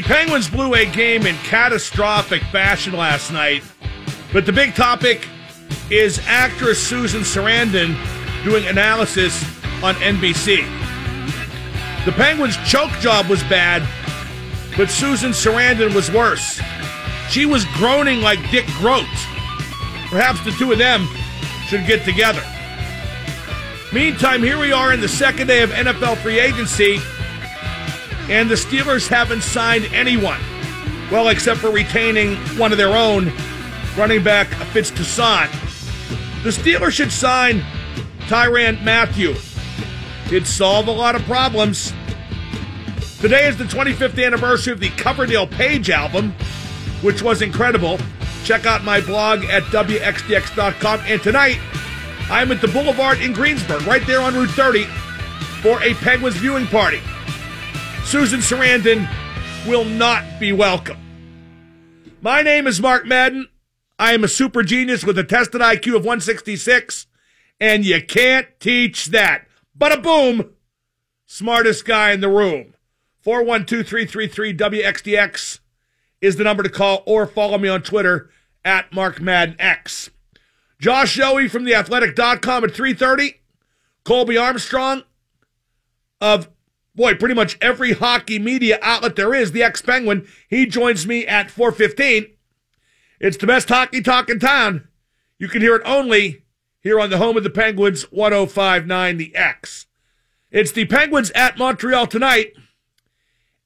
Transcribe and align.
The 0.00 0.06
Penguins 0.06 0.48
blew 0.48 0.72
a 0.72 0.86
game 0.86 1.26
in 1.26 1.36
catastrophic 1.44 2.42
fashion 2.44 2.94
last 2.94 3.30
night, 3.30 3.62
but 4.32 4.46
the 4.46 4.52
big 4.52 4.74
topic 4.74 5.28
is 5.90 6.18
actress 6.24 6.82
Susan 6.82 7.20
Sarandon 7.20 7.94
doing 8.42 8.66
analysis 8.66 9.44
on 9.82 9.94
NBC. 9.96 10.64
The 12.06 12.12
Penguins' 12.12 12.56
choke 12.66 12.92
job 13.00 13.26
was 13.26 13.42
bad, 13.42 13.86
but 14.74 14.88
Susan 14.88 15.32
Sarandon 15.32 15.94
was 15.94 16.10
worse. 16.10 16.58
She 17.28 17.44
was 17.44 17.66
groaning 17.74 18.22
like 18.22 18.38
Dick 18.50 18.64
Groat. 18.78 19.04
Perhaps 20.08 20.42
the 20.46 20.52
two 20.52 20.72
of 20.72 20.78
them 20.78 21.06
should 21.66 21.86
get 21.86 22.06
together. 22.06 22.42
Meantime, 23.92 24.42
here 24.42 24.58
we 24.58 24.72
are 24.72 24.94
in 24.94 25.02
the 25.02 25.08
second 25.08 25.48
day 25.48 25.62
of 25.62 25.68
NFL 25.68 26.16
free 26.22 26.40
agency, 26.40 27.00
and 28.30 28.48
the 28.48 28.54
Steelers 28.54 29.08
haven't 29.08 29.42
signed 29.42 29.86
anyone. 29.92 30.40
Well, 31.10 31.28
except 31.28 31.58
for 31.58 31.70
retaining 31.70 32.36
one 32.56 32.70
of 32.70 32.78
their 32.78 32.96
own, 32.96 33.32
running 33.98 34.22
back 34.22 34.46
Fitz 34.72 34.92
Toussaint. 34.92 35.50
The 36.44 36.50
Steelers 36.50 36.92
should 36.92 37.10
sign 37.10 37.64
Tyrann 38.28 38.82
Mathieu. 38.84 39.34
It'd 40.26 40.46
solve 40.46 40.86
a 40.86 40.92
lot 40.92 41.16
of 41.16 41.22
problems. 41.24 41.92
Today 43.20 43.48
is 43.48 43.58
the 43.58 43.64
25th 43.64 44.24
anniversary 44.24 44.72
of 44.72 44.78
the 44.78 44.90
Coverdale 44.90 45.48
Page 45.48 45.90
album, 45.90 46.30
which 47.02 47.22
was 47.22 47.42
incredible. 47.42 47.98
Check 48.44 48.64
out 48.64 48.84
my 48.84 49.00
blog 49.00 49.44
at 49.46 49.64
WXDX.com. 49.64 51.00
And 51.00 51.20
tonight, 51.20 51.58
I'm 52.30 52.52
at 52.52 52.60
the 52.60 52.68
Boulevard 52.68 53.20
in 53.20 53.32
Greensburg, 53.32 53.82
right 53.82 54.06
there 54.06 54.20
on 54.20 54.34
Route 54.34 54.50
30, 54.50 54.84
for 55.62 55.82
a 55.82 55.94
Penguins 55.94 56.36
viewing 56.36 56.68
party. 56.68 57.00
Susan 58.04 58.40
Sarandon 58.40 59.08
will 59.66 59.84
not 59.84 60.24
be 60.40 60.52
welcome. 60.52 60.98
My 62.20 62.42
name 62.42 62.66
is 62.66 62.80
Mark 62.80 63.06
Madden. 63.06 63.48
I 63.98 64.14
am 64.14 64.24
a 64.24 64.28
super 64.28 64.62
genius 64.62 65.04
with 65.04 65.18
a 65.18 65.24
tested 65.24 65.60
IQ 65.60 65.96
of 65.96 66.04
166, 66.04 67.06
and 67.60 67.84
you 67.84 68.02
can't 68.02 68.48
teach 68.58 69.06
that. 69.06 69.46
But 69.74 69.92
a 69.92 70.00
boom, 70.00 70.50
smartest 71.26 71.84
guy 71.84 72.12
in 72.12 72.20
the 72.20 72.28
room. 72.28 72.74
412 73.22 73.86
333 73.86 74.56
WXDX 74.56 75.60
is 76.20 76.36
the 76.36 76.44
number 76.44 76.62
to 76.62 76.68
call, 76.68 77.02
or 77.06 77.26
follow 77.26 77.58
me 77.58 77.68
on 77.68 77.82
Twitter 77.82 78.30
at 78.64 78.92
Mark 78.92 79.20
Madden 79.20 79.56
X. 79.58 80.10
Josh 80.80 81.18
Yohe 81.18 81.50
from 81.50 81.64
theathletic.com 81.64 82.64
at 82.64 82.70
3.30. 82.70 83.34
Colby 84.04 84.36
Armstrong 84.36 85.02
of, 86.20 86.48
boy, 86.94 87.14
pretty 87.14 87.34
much 87.34 87.56
every 87.60 87.92
hockey 87.92 88.38
media 88.38 88.78
outlet 88.82 89.16
there 89.16 89.34
is, 89.34 89.52
the 89.52 89.62
ex-Penguin. 89.62 90.26
He 90.48 90.66
joins 90.66 91.06
me 91.06 91.26
at 91.26 91.48
4.15. 91.48 92.32
It's 93.20 93.36
the 93.36 93.46
best 93.46 93.68
hockey 93.68 94.00
talk 94.02 94.30
in 94.30 94.38
town. 94.38 94.88
You 95.38 95.48
can 95.48 95.62
hear 95.62 95.76
it 95.76 95.82
only 95.84 96.44
here 96.80 96.98
on 97.00 97.10
the 97.10 97.18
home 97.18 97.36
of 97.36 97.44
the 97.44 97.50
Penguins, 97.50 98.02
1059 98.10 99.16
The 99.16 99.34
X. 99.36 99.86
It's 100.50 100.72
the 100.72 100.86
Penguins 100.86 101.30
at 101.32 101.58
Montreal 101.58 102.06
tonight. 102.06 102.54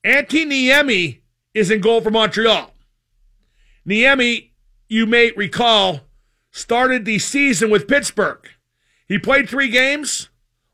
Antti 0.04 0.44
Niemi 0.44 1.20
is 1.54 1.70
in 1.70 1.80
goal 1.80 2.00
for 2.00 2.10
Montreal. 2.10 2.72
Niemi, 3.88 4.50
you 4.88 5.06
may 5.06 5.30
recall, 5.32 6.00
started 6.50 7.04
the 7.04 7.18
season 7.18 7.70
with 7.70 7.88
Pittsburgh. 7.88 8.48
He 9.06 9.18
played 9.18 9.48
three 9.48 9.68
games, 9.68 10.28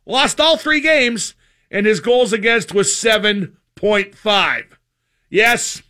lost 0.07 0.41
all 0.41 0.57
three 0.57 0.81
games, 0.81 1.35
and 1.71 1.87
his 1.87 2.01
goals 2.01 2.33
against 2.33 2.75
was 2.75 2.89
7.5. 2.89 4.65
Yes, 5.29 5.83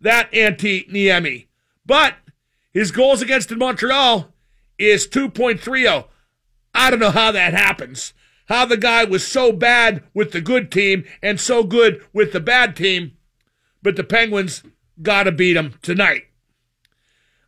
that 0.00 0.30
Antti 0.32 0.90
Niemi. 0.90 1.46
But 1.86 2.14
his 2.72 2.90
goals 2.90 3.22
against 3.22 3.50
in 3.50 3.58
Montreal 3.58 4.32
is 4.78 5.06
2.30. 5.06 6.06
I 6.74 6.90
don't 6.90 7.00
know 7.00 7.10
how 7.10 7.32
that 7.32 7.54
happens. 7.54 8.12
How 8.46 8.64
the 8.64 8.76
guy 8.76 9.04
was 9.04 9.26
so 9.26 9.52
bad 9.52 10.02
with 10.14 10.32
the 10.32 10.40
good 10.40 10.70
team 10.70 11.04
and 11.22 11.40
so 11.40 11.62
good 11.62 12.04
with 12.12 12.32
the 12.32 12.40
bad 12.40 12.76
team, 12.76 13.16
but 13.82 13.96
the 13.96 14.04
Penguins 14.04 14.62
got 15.00 15.24
to 15.24 15.32
beat 15.32 15.56
him 15.56 15.78
tonight. 15.80 16.24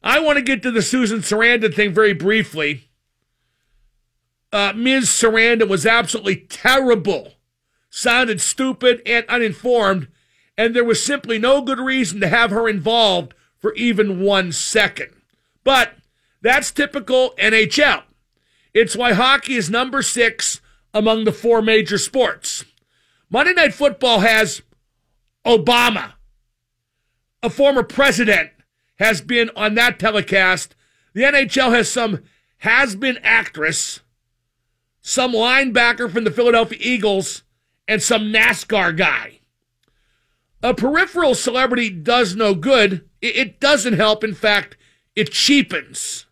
I 0.03 0.19
want 0.21 0.37
to 0.37 0.43
get 0.43 0.63
to 0.63 0.71
the 0.71 0.83
Susan 0.83 1.21
Sarandon 1.21 1.75
thing 1.75 1.93
very 1.93 2.13
briefly. 2.13 2.91
Uh, 4.53 4.73
Ms. 4.75 5.07
Sarandon 5.07 5.69
was 5.69 5.85
absolutely 5.85 6.37
terrible, 6.37 7.33
sounded 7.95 8.41
stupid 8.41 9.01
and 9.07 9.25
uninformed, 9.29 10.09
and 10.59 10.75
there 10.75 10.85
was 10.85 11.01
simply 11.01 11.39
no 11.39 11.63
good 11.63 11.79
reason 11.79 12.21
to 12.21 12.27
have 12.27 12.51
her 12.51 12.69
involved 12.69 13.35
for 13.57 13.73
even 13.75 14.21
one 14.21 14.51
second. 14.51 15.11
But 15.63 15.95
that's 16.43 16.73
typical 16.73 17.35
NHL. 17.39 18.03
It's 18.75 18.97
why 18.97 19.13
hockey 19.13 19.55
is 19.55 19.71
number 19.71 20.03
six 20.03 20.61
among 20.93 21.23
the 21.23 21.31
four 21.31 21.63
major 21.63 21.97
sports. 21.97 22.65
Monday 23.31 23.53
Night 23.53 23.75
Football 23.75 24.21
has 24.21 24.63
Obama, 25.47 26.15
a 27.45 27.49
former 27.49 27.85
president, 27.85 28.51
has 28.97 29.21
been 29.21 29.51
on 29.55 29.77
that 29.77 30.01
telecast. 30.01 30.75
The 31.13 31.23
NHL 31.23 31.73
has 31.73 31.93
some 31.93 32.25
has 32.59 32.97
been 32.97 33.19
actress, 33.23 34.01
some 35.01 35.33
linebacker 35.33 36.11
from 36.13 36.25
the 36.25 36.33
Philadelphia 36.33 36.79
Eagles, 36.81 37.44
and 37.87 38.03
some 38.03 38.33
NASCAR 38.33 38.97
guy. 38.97 39.41
A 40.63 40.73
peripheral 40.73 41.35
celebrity 41.35 41.91
does 41.91 42.35
no 42.35 42.55
good. 42.55 43.09
It 43.21 43.61
doesn't 43.61 43.95
help. 43.95 44.25
In 44.25 44.35
fact, 44.35 44.77
it 45.15 45.31
cheapens. 45.31 46.27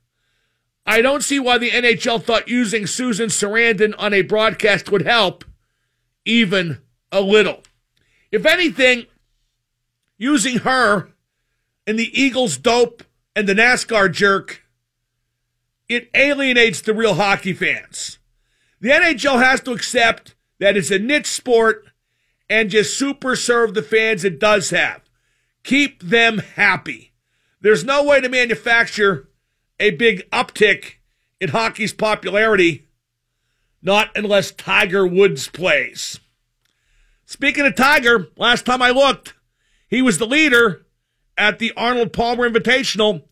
I 0.87 1.03
don't 1.03 1.23
see 1.23 1.39
why 1.39 1.59
the 1.59 1.71
NHL 1.71 2.23
thought 2.23 2.49
using 2.49 2.87
Susan 2.87 3.29
Sarandon 3.29 3.95
on 3.99 4.12
a 4.12 4.23
broadcast 4.23 4.91
would 4.91 5.07
help 5.07 5.45
even 6.25 6.79
a 7.12 7.21
little. 7.21 7.62
If 8.31 8.47
anything, 8.47 9.07
using 10.17 10.61
her 10.61 11.11
and 11.87 11.99
the 11.99 12.11
Eagles 12.19 12.57
dope 12.57 13.05
and 13.37 13.47
the 13.47 13.55
NASCAR 13.55 14.11
jerk, 14.11 14.65
it 15.89 16.09
alienates 16.15 16.81
the 16.81 16.95
real 16.95 17.15
hockey 17.15 17.53
fans. 17.53 18.19
The 18.81 18.91
NHL 18.91 19.43
has 19.43 19.61
to 19.61 19.73
accept 19.73 20.35
that 20.62 20.77
it's 20.77 20.93
a 20.93 20.99
niche 21.00 21.27
sport 21.27 21.89
and 22.49 22.71
just 22.71 22.97
super 22.97 23.34
serve 23.34 23.75
the 23.75 23.83
fans 23.83 24.25
it 24.25 24.39
does 24.39 24.71
have. 24.71 25.00
Keep 25.65 26.00
them 26.05 26.39
happy. 26.39 27.12
There's 27.61 27.83
no 27.83 28.05
way 28.05 28.21
to 28.21 28.28
manufacture 28.28 29.28
a 29.81 29.91
big 29.91 30.31
uptick 30.31 30.99
in 31.41 31.49
hockey's 31.49 31.93
popularity, 31.93 32.87
not 33.83 34.17
unless 34.17 34.53
Tiger 34.53 35.05
Woods 35.05 35.49
plays. 35.49 36.21
Speaking 37.27 37.67
of 37.67 37.75
Tiger, 37.75 38.29
last 38.37 38.65
time 38.65 38.83
I 38.83 38.91
looked, 38.91 39.34
he 39.89 40.00
was 40.00 40.19
the 40.19 40.27
leader 40.29 40.87
at 41.37 41.59
the 41.59 41.73
Arnold 41.77 42.12
Palmer 42.12 42.49
Invitational, 42.49 43.25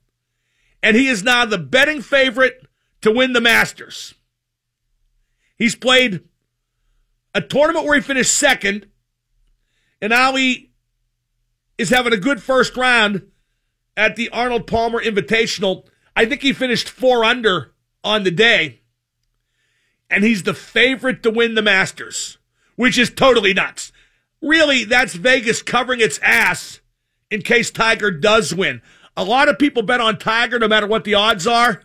and 0.83 0.97
he 0.97 1.07
is 1.07 1.23
now 1.23 1.45
the 1.45 1.59
betting 1.59 2.03
favorite 2.03 2.67
to 3.03 3.13
win 3.13 3.35
the 3.35 3.41
Masters. 3.41 4.15
He's 5.57 5.77
played 5.77 6.25
a 7.35 7.41
tournament 7.41 7.87
where 7.87 7.97
he 7.97 8.01
finished 8.01 8.35
second, 8.35 8.87
and 10.01 10.11
now 10.11 10.35
he 10.35 10.73
is 11.79 11.91
having 11.91 12.13
a 12.13 12.19
good 12.19 12.43
first 12.43 12.77
round 12.77 13.31
at 13.97 14.17
the 14.17 14.29
Arnold 14.31 14.67
Palmer 14.67 15.03
Invitational. 15.03 15.87
I 16.17 16.27
think 16.27 16.43
he 16.43 16.53
finished 16.53 16.89
four 16.89 17.25
under 17.25 17.73
on 18.03 18.25
the 18.25 18.31
day, 18.31 18.81
and 20.09 20.25
he's 20.25 20.43
the 20.43 20.55
favorite 20.55 21.23
to 21.23 21.31
win 21.31 21.55
the 21.55 21.63
Masters, 21.63 22.39
which 22.77 22.99
is 22.99 23.11
totally 23.11 23.55
nuts. 23.55 23.93
Really, 24.43 24.85
that's 24.85 25.15
Vegas 25.15 25.63
covering 25.63 26.01
its 26.01 26.19
ass 26.23 26.81
in 27.31 27.43
case 27.43 27.71
Tiger 27.71 28.11
does 28.11 28.55
win. 28.55 28.83
A 29.17 29.25
lot 29.25 29.49
of 29.49 29.59
people 29.59 29.83
bet 29.83 30.01
on 30.01 30.19
Tiger 30.19 30.59
no 30.59 30.69
matter 30.69 30.87
what 30.87 31.05
the 31.05 31.15
odds 31.15 31.47
are. 31.47 31.83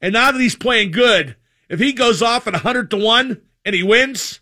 And 0.00 0.12
now 0.12 0.30
that 0.30 0.40
he's 0.40 0.56
playing 0.56 0.92
good, 0.92 1.36
if 1.68 1.80
he 1.80 1.92
goes 1.92 2.22
off 2.22 2.46
at 2.46 2.52
100 2.52 2.90
to 2.90 2.96
1 2.96 3.40
and 3.64 3.74
he 3.74 3.82
wins, 3.82 4.40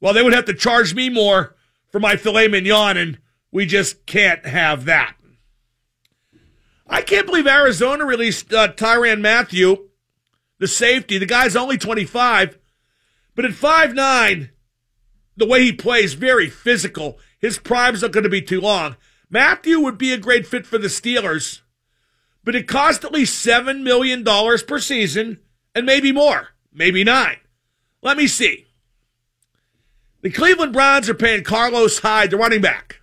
well, 0.00 0.12
they 0.12 0.22
would 0.22 0.34
have 0.34 0.44
to 0.46 0.54
charge 0.54 0.94
me 0.94 1.08
more 1.08 1.56
for 1.90 2.00
my 2.00 2.16
filet 2.16 2.48
mignon, 2.48 2.96
and 2.96 3.18
we 3.50 3.66
just 3.66 4.06
can't 4.06 4.46
have 4.46 4.84
that. 4.84 5.14
I 6.88 7.02
can't 7.02 7.26
believe 7.26 7.46
Arizona 7.46 8.04
released 8.04 8.52
uh, 8.52 8.72
Tyrann 8.72 9.20
Mathieu, 9.20 9.88
the 10.58 10.68
safety. 10.68 11.18
The 11.18 11.26
guy's 11.26 11.56
only 11.56 11.76
25, 11.76 12.58
but 13.34 13.44
at 13.44 13.50
5'9, 13.52 14.50
the 15.36 15.46
way 15.46 15.64
he 15.64 15.72
plays, 15.72 16.14
very 16.14 16.48
physical. 16.48 17.18
His 17.38 17.58
prime's 17.58 18.02
not 18.02 18.12
going 18.12 18.24
to 18.24 18.30
be 18.30 18.42
too 18.42 18.60
long. 18.60 18.96
Mathieu 19.30 19.80
would 19.80 19.98
be 19.98 20.12
a 20.12 20.18
great 20.18 20.46
fit 20.46 20.66
for 20.66 20.78
the 20.78 20.88
Steelers, 20.88 21.60
but 22.42 22.54
it 22.54 22.66
cost 22.66 23.04
at 23.04 23.12
least 23.12 23.44
$7 23.46 23.82
million 23.82 24.24
per 24.24 24.78
season 24.78 25.40
and 25.74 25.84
maybe 25.84 26.10
more, 26.12 26.48
maybe 26.72 27.04
nine. 27.04 27.36
Let 28.02 28.16
me 28.16 28.26
see. 28.26 28.67
The 30.20 30.30
Cleveland 30.30 30.72
Browns 30.72 31.08
are 31.08 31.14
paying 31.14 31.44
Carlos 31.44 32.00
Hyde, 32.00 32.30
the 32.30 32.36
running 32.36 32.60
back, 32.60 33.00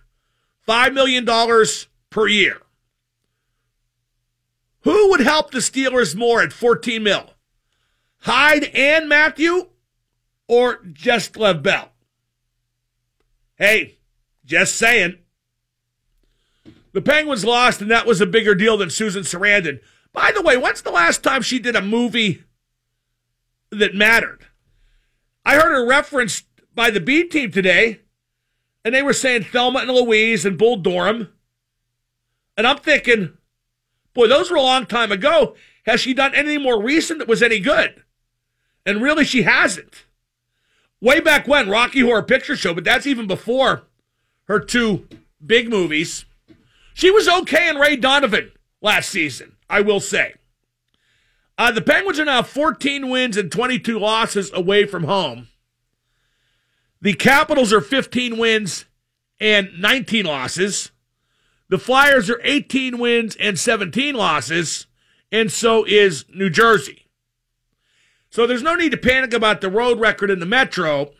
$5 0.68 0.92
million 0.92 1.24
per 2.10 2.26
year. 2.26 2.60
Who 4.82 5.10
would 5.10 5.20
help 5.20 5.50
the 5.50 5.58
Steelers 5.58 6.14
more 6.14 6.42
at 6.42 6.52
14 6.52 7.02
mil? 7.02 7.30
Hyde 8.20 8.64
and 8.74 9.08
Mathieu 9.08 9.68
or 10.46 10.80
just 10.92 11.36
Lev 11.36 11.62
Bell? 11.62 11.90
Hey, 13.56 13.98
just 14.44 14.76
saying. 14.76 15.18
The 16.92 17.02
Penguins 17.02 17.44
lost, 17.44 17.80
and 17.80 17.90
that 17.90 18.06
was 18.06 18.20
a 18.20 18.26
bigger 18.26 18.54
deal 18.54 18.76
than 18.76 18.90
Susan 18.90 19.22
Sarandon. 19.22 19.80
By 20.12 20.32
the 20.32 20.42
way, 20.42 20.56
when's 20.56 20.82
the 20.82 20.90
last 20.90 21.22
time 21.22 21.42
she 21.42 21.58
did 21.58 21.76
a 21.76 21.82
movie 21.82 22.44
that 23.70 23.94
mattered? 23.94 24.46
I 25.44 25.54
heard 25.56 25.72
her 25.72 25.86
referenced 25.86 26.44
by 26.76 26.90
the 26.90 27.00
B 27.00 27.24
team 27.24 27.50
today, 27.50 28.02
and 28.84 28.94
they 28.94 29.02
were 29.02 29.12
saying 29.12 29.44
Thelma 29.44 29.80
and 29.80 29.90
Louise 29.90 30.44
and 30.44 30.56
Bull 30.56 30.76
Durham. 30.76 31.32
And 32.56 32.66
I'm 32.66 32.78
thinking, 32.78 33.36
boy, 34.14 34.28
those 34.28 34.50
were 34.50 34.56
a 34.56 34.62
long 34.62 34.86
time 34.86 35.10
ago. 35.10 35.56
Has 35.86 36.00
she 36.00 36.14
done 36.14 36.34
anything 36.34 36.62
more 36.62 36.80
recent 36.80 37.18
that 37.18 37.28
was 37.28 37.42
any 37.42 37.58
good? 37.58 38.04
And 38.84 39.02
really, 39.02 39.24
she 39.24 39.42
hasn't. 39.42 40.04
Way 41.00 41.20
back 41.20 41.48
when, 41.48 41.68
Rocky 41.68 42.00
Horror 42.00 42.22
Picture 42.22 42.56
Show, 42.56 42.74
but 42.74 42.84
that's 42.84 43.06
even 43.06 43.26
before 43.26 43.82
her 44.44 44.60
two 44.60 45.08
big 45.44 45.68
movies. 45.68 46.24
She 46.94 47.10
was 47.10 47.28
okay 47.28 47.68
in 47.68 47.76
Ray 47.76 47.96
Donovan 47.96 48.52
last 48.80 49.10
season, 49.10 49.56
I 49.68 49.80
will 49.80 50.00
say. 50.00 50.34
Uh, 51.58 51.72
the 51.72 51.82
Penguins 51.82 52.20
are 52.20 52.24
now 52.24 52.42
14 52.42 53.08
wins 53.08 53.36
and 53.36 53.50
22 53.50 53.98
losses 53.98 54.50
away 54.52 54.86
from 54.86 55.04
home. 55.04 55.48
The 57.06 57.14
Capitals 57.14 57.72
are 57.72 57.80
15 57.80 58.36
wins 58.36 58.84
and 59.38 59.68
19 59.78 60.26
losses. 60.26 60.90
The 61.68 61.78
Flyers 61.78 62.28
are 62.28 62.40
18 62.42 62.98
wins 62.98 63.36
and 63.36 63.56
17 63.56 64.16
losses, 64.16 64.88
and 65.30 65.52
so 65.52 65.84
is 65.84 66.24
New 66.34 66.50
Jersey. 66.50 67.06
So 68.28 68.44
there's 68.44 68.64
no 68.64 68.74
need 68.74 68.90
to 68.90 68.96
panic 68.96 69.32
about 69.32 69.60
the 69.60 69.70
road 69.70 70.00
record 70.00 70.32
in 70.32 70.40
the 70.40 70.46
Metro, 70.46 71.12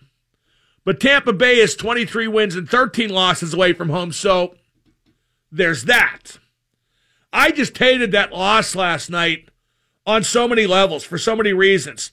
but 0.85 0.99
Tampa 0.99 1.33
Bay 1.33 1.59
is 1.59 1.77
23 1.77 2.27
wins 2.27 2.57
and 2.57 2.69
13 2.69 3.09
losses 3.09 3.55
away 3.55 3.73
from 3.73 3.91
home, 3.91 4.11
so 4.11 4.57
there's 5.53 5.85
that. 5.85 6.41
I 7.33 7.53
just 7.53 7.79
hated 7.79 8.11
that 8.11 8.33
loss 8.33 8.75
last 8.75 9.09
night 9.09 9.51
on 10.05 10.25
so 10.25 10.49
many 10.49 10.67
levels 10.67 11.05
for 11.05 11.17
so 11.17 11.37
many 11.37 11.53
reasons. 11.53 12.11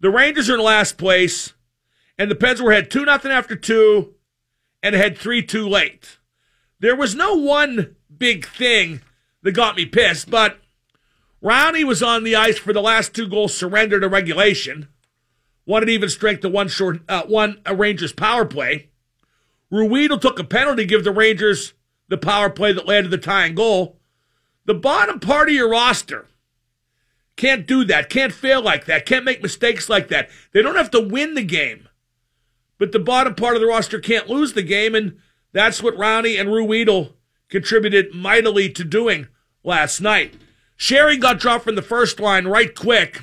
The 0.00 0.10
Rangers 0.10 0.50
are 0.50 0.54
in 0.54 0.60
last 0.60 0.98
place, 0.98 1.54
and 2.22 2.30
the 2.30 2.36
Pens 2.36 2.62
were 2.62 2.70
ahead 2.70 2.88
2 2.88 3.04
nothing 3.04 3.32
after 3.32 3.56
2 3.56 4.14
and 4.80 4.94
had 4.94 5.18
3 5.18 5.42
2 5.42 5.68
late. 5.68 6.18
There 6.78 6.94
was 6.94 7.16
no 7.16 7.34
one 7.34 7.96
big 8.16 8.46
thing 8.46 9.00
that 9.42 9.52
got 9.52 9.74
me 9.74 9.86
pissed, 9.86 10.30
but 10.30 10.60
Rowney 11.42 11.82
was 11.82 12.00
on 12.00 12.22
the 12.22 12.36
ice 12.36 12.58
for 12.58 12.72
the 12.72 12.80
last 12.80 13.12
two 13.12 13.26
goals 13.26 13.56
surrendered 13.56 14.02
to 14.02 14.08
regulation. 14.08 14.86
One 15.64 15.82
at 15.82 15.88
even 15.88 16.08
strength 16.08 16.42
to 16.42 16.48
one 16.48 16.68
short, 16.68 17.00
uh, 17.08 17.24
one 17.24 17.60
a 17.66 17.74
Rangers 17.74 18.12
power 18.12 18.44
play. 18.44 18.90
Ruhwedel 19.72 20.20
took 20.20 20.38
a 20.38 20.44
penalty 20.44 20.84
to 20.84 20.88
give 20.88 21.02
the 21.02 21.10
Rangers 21.10 21.72
the 22.06 22.18
power 22.18 22.50
play 22.50 22.72
that 22.72 22.86
to 22.86 23.08
the 23.08 23.18
tying 23.18 23.56
goal. 23.56 23.98
The 24.64 24.74
bottom 24.74 25.18
part 25.18 25.48
of 25.48 25.54
your 25.56 25.68
roster 25.68 26.28
can't 27.34 27.66
do 27.66 27.82
that, 27.86 28.10
can't 28.10 28.32
fail 28.32 28.62
like 28.62 28.84
that, 28.84 29.06
can't 29.06 29.24
make 29.24 29.42
mistakes 29.42 29.88
like 29.88 30.06
that. 30.08 30.30
They 30.52 30.62
don't 30.62 30.76
have 30.76 30.92
to 30.92 31.00
win 31.00 31.34
the 31.34 31.42
game, 31.42 31.88
but 32.82 32.90
the 32.90 32.98
bottom 32.98 33.36
part 33.36 33.54
of 33.54 33.60
the 33.60 33.68
roster 33.68 34.00
can't 34.00 34.28
lose 34.28 34.54
the 34.54 34.62
game, 34.64 34.96
and 34.96 35.16
that's 35.52 35.84
what 35.84 35.94
Rowney 35.94 36.36
and 36.36 36.48
Ruhwedel 36.48 37.12
contributed 37.48 38.12
mightily 38.12 38.68
to 38.70 38.82
doing 38.82 39.28
last 39.62 40.00
night. 40.00 40.34
Sheary 40.76 41.20
got 41.20 41.38
dropped 41.38 41.62
from 41.62 41.76
the 41.76 41.80
first 41.80 42.18
line 42.18 42.48
right 42.48 42.74
quick, 42.74 43.20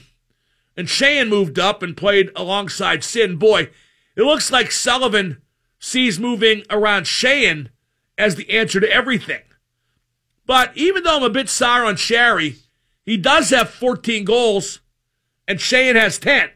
and 0.78 0.88
Sheahan 0.88 1.28
moved 1.28 1.60
up 1.60 1.84
and 1.84 1.98
played 1.98 2.32
alongside 2.38 3.04
Sid. 3.04 3.38
Boy, 3.38 3.70
it 4.16 4.22
looks 4.22 4.50
like 4.50 4.72
Sullivan 4.72 5.42
sees 5.78 6.22
moving 6.22 6.64
around 6.70 7.04
Sheahan 7.04 7.68
as 8.18 8.36
the 8.36 8.50
answer 8.52 8.80
to 8.80 8.90
everything. 8.90 9.42
But 10.46 10.72
even 10.78 11.04
though 11.04 11.18
I'm 11.18 11.24
a 11.24 11.30
bit 11.30 11.50
sour 11.50 11.84
on 11.84 11.96
Sheary, 11.96 12.60
he 13.06 13.18
does 13.18 13.50
have 13.50 13.70
14 13.70 14.24
goals, 14.24 14.80
and 15.50 15.60
Sheahan 15.60 15.96
has 15.96 16.18
10. 16.18 16.50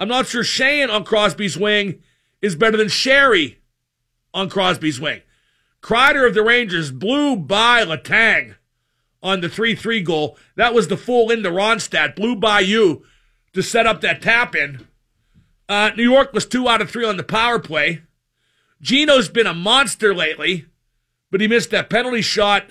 I'm 0.00 0.08
not 0.08 0.26
sure 0.26 0.42
Sheahan 0.42 0.90
on 0.90 1.04
Crosby's 1.04 1.58
wing 1.58 2.02
is 2.40 2.56
better 2.56 2.78
than 2.78 2.88
Sheary 2.88 3.56
on 4.32 4.48
Crosby's 4.48 4.98
wing. 4.98 5.20
Kreider 5.82 6.26
of 6.26 6.32
the 6.32 6.42
Rangers 6.42 6.90
blew 6.90 7.36
by 7.36 7.84
Letang 7.84 8.56
on 9.22 9.42
the 9.42 9.48
3 9.50 9.74
3 9.74 10.00
goal. 10.00 10.38
That 10.56 10.72
was 10.72 10.88
the 10.88 10.96
full 10.96 11.30
into 11.30 11.50
Ronstadt, 11.50 12.16
blew 12.16 12.34
by 12.34 12.60
you 12.60 13.04
to 13.52 13.62
set 13.62 13.86
up 13.86 14.00
that 14.00 14.22
tap 14.22 14.56
in. 14.56 14.86
Uh, 15.68 15.90
New 15.94 16.10
York 16.10 16.32
was 16.32 16.46
two 16.46 16.66
out 16.66 16.80
of 16.80 16.90
three 16.90 17.04
on 17.04 17.16
the 17.16 17.22
power 17.22 17.58
play. 17.58 18.02
Gino's 18.80 19.28
been 19.28 19.46
a 19.46 19.54
monster 19.54 20.14
lately, 20.14 20.66
but 21.30 21.40
he 21.40 21.46
missed 21.46 21.70
that 21.70 21.90
penalty 21.90 22.22
shot 22.22 22.70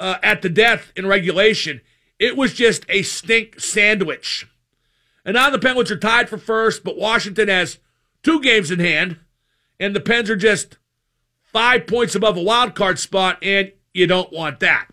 uh, 0.00 0.16
at 0.22 0.42
the 0.42 0.48
death 0.48 0.92
in 0.96 1.06
regulation. 1.06 1.80
It 2.18 2.36
was 2.36 2.54
just 2.54 2.86
a 2.88 3.02
stink 3.02 3.60
sandwich. 3.60 4.48
And 5.24 5.34
now 5.34 5.50
the 5.50 5.58
Penguins 5.58 5.90
are 5.90 5.98
tied 5.98 6.28
for 6.28 6.38
first, 6.38 6.84
but 6.84 6.96
Washington 6.96 7.48
has 7.48 7.78
two 8.22 8.40
games 8.40 8.70
in 8.70 8.78
hand, 8.78 9.18
and 9.78 9.94
the 9.94 10.00
Pens 10.00 10.30
are 10.30 10.36
just 10.36 10.78
five 11.42 11.86
points 11.86 12.14
above 12.14 12.36
a 12.36 12.42
wild 12.42 12.74
card 12.74 12.98
spot, 12.98 13.38
and 13.42 13.72
you 13.92 14.06
don't 14.06 14.32
want 14.32 14.60
that. 14.60 14.88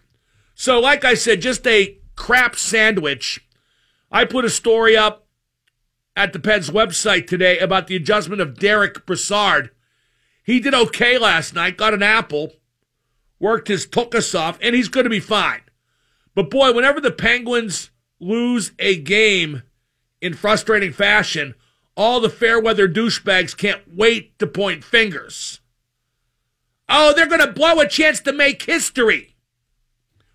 So, 0.56 0.80
like 0.80 1.06
I 1.06 1.14
said, 1.14 1.42
just 1.42 1.66
a 1.68 1.98
crap 2.16 2.56
sandwich. 2.56 3.46
I 4.12 4.26
put 4.26 4.46
a 4.46 4.50
story 4.50 4.96
up 4.96 5.28
at 6.16 6.34
the 6.34 6.40
Pens 6.40 6.70
website 6.70 7.28
today 7.28 7.60
about 7.60 7.88
the 7.88 7.96
adjustment 7.96 8.42
of 8.42 8.58
Derick 8.58 9.06
Brassard 9.06 9.72
he 10.46 10.60
did 10.60 10.76
okay 10.76 11.18
last 11.18 11.56
night, 11.56 11.76
got 11.76 11.96
an 11.96 12.04
apple, 12.04 12.54
worked 13.40 13.68
his 13.68 13.88
tuchus 13.88 14.40
off, 14.40 14.60
and 14.62 14.76
he's 14.76 14.90
going 14.90 15.06
to 15.06 15.10
be 15.10 15.20
fine. 15.20 15.62
But 16.36 16.52
boy, 16.52 16.72
whenever 16.72 17.02
the 17.02 17.12
Penguins 17.12 17.90
lose 18.20 18.72
a 18.78 18.96
game 18.96 19.64
in 20.26 20.34
frustrating 20.34 20.92
fashion, 20.92 21.54
all 21.96 22.20
the 22.20 22.32
fair 22.32 22.60
weather 22.60 22.88
douchebags 22.88 23.56
can't 23.56 23.84
wait 23.88 24.38
to 24.40 24.48
point 24.48 24.84
fingers. 24.84 25.60
Oh, 26.90 27.14
they're 27.14 27.28
going 27.28 27.46
to 27.46 27.52
blow 27.52 27.80
a 27.80 27.88
chance 27.88 28.20
to 28.22 28.34
make 28.34 28.64
history. 28.64 29.36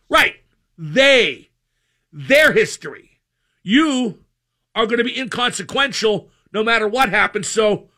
Right. 0.09 0.37
They, 0.79 1.51
their 2.13 2.53
history. 2.53 3.21
You 3.65 4.21
are 4.77 4.87
going 4.87 4.99
to 4.99 5.05
be 5.05 5.19
inconsequential 5.19 6.31
no 6.53 6.63
matter 6.63 6.87
what 6.87 7.09
happens. 7.09 7.49
So 7.49 7.89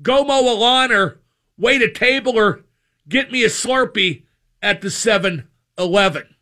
go 0.00 0.24
mow 0.24 0.50
a 0.50 0.56
lawn 0.56 0.90
or 0.90 1.20
wait 1.58 1.82
a 1.82 1.90
table 1.90 2.38
or 2.38 2.64
get 3.10 3.30
me 3.30 3.44
a 3.44 3.48
Slurpee 3.48 4.22
at 4.62 4.80
the 4.80 4.90
7 4.90 5.46
Eleven. 5.76 6.34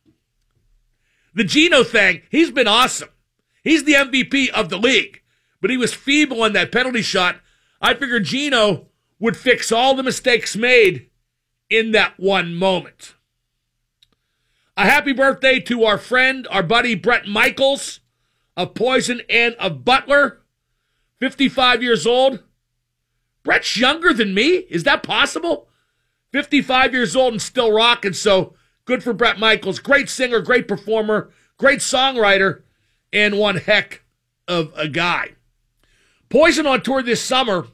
The 1.34 1.44
Gino 1.44 1.82
thing, 1.82 2.22
he's 2.30 2.52
been 2.52 2.68
awesome. 2.68 3.08
He's 3.62 3.84
the 3.84 3.94
MVP 3.94 4.50
of 4.50 4.68
the 4.68 4.78
league, 4.78 5.22
but 5.60 5.70
he 5.70 5.76
was 5.76 5.94
feeble 5.94 6.42
on 6.42 6.52
that 6.54 6.72
penalty 6.72 7.02
shot. 7.02 7.36
I 7.80 7.94
figured 7.94 8.24
Gino 8.24 8.88
would 9.18 9.36
fix 9.36 9.70
all 9.70 9.94
the 9.94 10.02
mistakes 10.02 10.56
made 10.56 11.10
in 11.68 11.92
that 11.92 12.18
one 12.18 12.54
moment. 12.54 13.14
A 14.76 14.84
happy 14.84 15.12
birthday 15.12 15.60
to 15.60 15.84
our 15.84 15.98
friend, 15.98 16.48
our 16.50 16.62
buddy 16.62 16.94
Bret 16.94 17.26
Michaels 17.26 18.00
of 18.56 18.74
Poison 18.74 19.20
and 19.28 19.54
of 19.56 19.84
Butler, 19.84 20.40
55 21.18 21.82
years 21.82 22.06
old. 22.06 22.42
Bret's 23.42 23.76
younger 23.76 24.12
than 24.12 24.34
me. 24.34 24.48
Is 24.70 24.84
that 24.84 25.02
possible? 25.02 25.68
55 26.32 26.92
years 26.92 27.16
old 27.16 27.34
and 27.34 27.42
still 27.42 27.72
rocking. 27.72 28.12
So 28.12 28.54
good 28.84 29.02
for 29.02 29.12
Bret 29.12 29.38
Michaels. 29.38 29.78
Great 29.78 30.08
singer, 30.08 30.40
great 30.40 30.66
performer, 30.66 31.30
great 31.58 31.80
songwriter, 31.80 32.62
and 33.12 33.38
one 33.38 33.56
heck 33.56 34.02
of 34.46 34.72
a 34.76 34.88
guy. 34.88 35.34
Poison 36.28 36.66
on 36.66 36.82
tour 36.82 37.02
this 37.02 37.22
summer, 37.22 37.66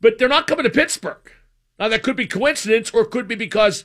but 0.00 0.18
they're 0.18 0.28
not 0.28 0.46
coming 0.46 0.64
to 0.64 0.70
Pittsburgh. 0.70 1.32
Now, 1.78 1.88
that 1.88 2.02
could 2.02 2.16
be 2.16 2.26
coincidence 2.26 2.90
or 2.90 3.02
it 3.02 3.10
could 3.10 3.26
be 3.26 3.34
because 3.34 3.84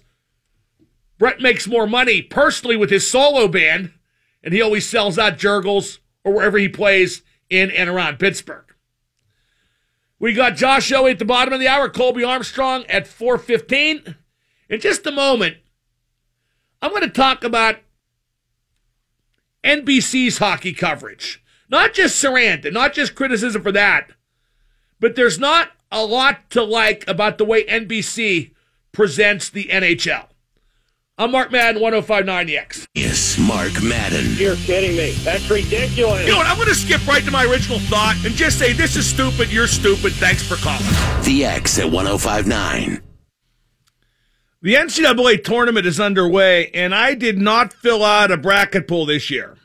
Bret 1.17 1.41
makes 1.41 1.67
more 1.67 1.87
money 1.87 2.21
personally 2.21 2.77
with 2.77 2.89
his 2.89 3.09
solo 3.09 3.47
band, 3.47 3.91
and 4.43 4.53
he 4.53 4.61
always 4.61 4.87
sells 4.87 5.17
out 5.17 5.37
Jergel's 5.37 5.99
or 6.23 6.33
wherever 6.33 6.57
he 6.57 6.69
plays 6.69 7.23
in 7.49 7.71
and 7.71 7.89
around 7.89 8.19
Pittsburgh. 8.19 8.65
We 10.19 10.33
got 10.33 10.55
Josh 10.55 10.91
Yohe 10.91 11.11
at 11.11 11.19
the 11.19 11.25
bottom 11.25 11.53
of 11.53 11.59
the 11.59 11.67
hour, 11.67 11.89
Colby 11.89 12.23
Armstrong 12.23 12.85
at 12.87 13.05
4.15. 13.05 14.15
In 14.69 14.79
just 14.79 15.05
a 15.05 15.11
moment, 15.11 15.57
I'm 16.81 16.89
going 16.91 17.03
to 17.03 17.09
talk 17.09 17.43
about 17.43 17.77
NBC's 19.63 20.37
hockey 20.37 20.73
coverage. 20.73 21.43
Not 21.69 21.93
just 21.93 22.23
Sarandon, 22.23 22.73
not 22.73 22.93
just 22.93 23.15
criticism 23.15 23.61
for 23.61 23.71
that, 23.73 24.11
but 24.99 25.15
there's 25.15 25.39
not 25.39 25.71
a 25.91 26.05
lot 26.05 26.49
to 26.51 26.63
like 26.63 27.05
about 27.07 27.37
the 27.37 27.45
way 27.45 27.65
NBC 27.65 28.53
presents 28.91 29.49
the 29.49 29.65
NHL. 29.65 30.27
I'm 31.19 31.31
Mark 31.31 31.51
Madden, 31.51 31.81
1059 31.81 32.45
The 32.45 32.57
X. 32.59 32.87
Yes, 32.93 33.39
Mark 33.39 33.81
Madden. 33.81 34.35
You're 34.35 34.55
kidding 34.55 34.95
me. 34.95 35.13
That's 35.23 35.49
ridiculous. 35.49 36.25
You 36.25 36.33
know 36.33 36.37
what? 36.37 36.45
I'm 36.45 36.57
going 36.57 36.67
to 36.67 36.75
skip 36.75 37.05
right 37.07 37.23
to 37.23 37.31
my 37.31 37.43
original 37.45 37.79
thought 37.79 38.15
and 38.23 38.35
just 38.35 38.59
say 38.59 38.71
this 38.71 38.95
is 38.95 39.07
stupid, 39.09 39.51
you're 39.51 39.67
stupid, 39.67 40.13
thanks 40.13 40.47
for 40.47 40.55
calling. 40.57 40.85
The 41.23 41.45
X 41.45 41.79
at 41.79 41.89
1059. 41.89 43.01
The 44.61 44.73
NCAA 44.73 45.43
tournament 45.43 45.85
is 45.85 45.99
underway, 45.99 46.69
and 46.71 46.93
I 46.95 47.13
did 47.13 47.37
not 47.37 47.73
fill 47.73 48.03
out 48.03 48.31
a 48.31 48.37
bracket 48.37 48.87
pool 48.87 49.05
this 49.05 49.29
year. 49.29 49.55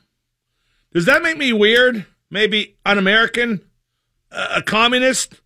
Does 0.92 1.06
that 1.06 1.22
make 1.22 1.38
me 1.38 1.52
weird? 1.52 2.06
Maybe 2.30 2.76
un 2.84 2.98
American? 2.98 3.62
A 4.30 4.62
communist? 4.62 5.40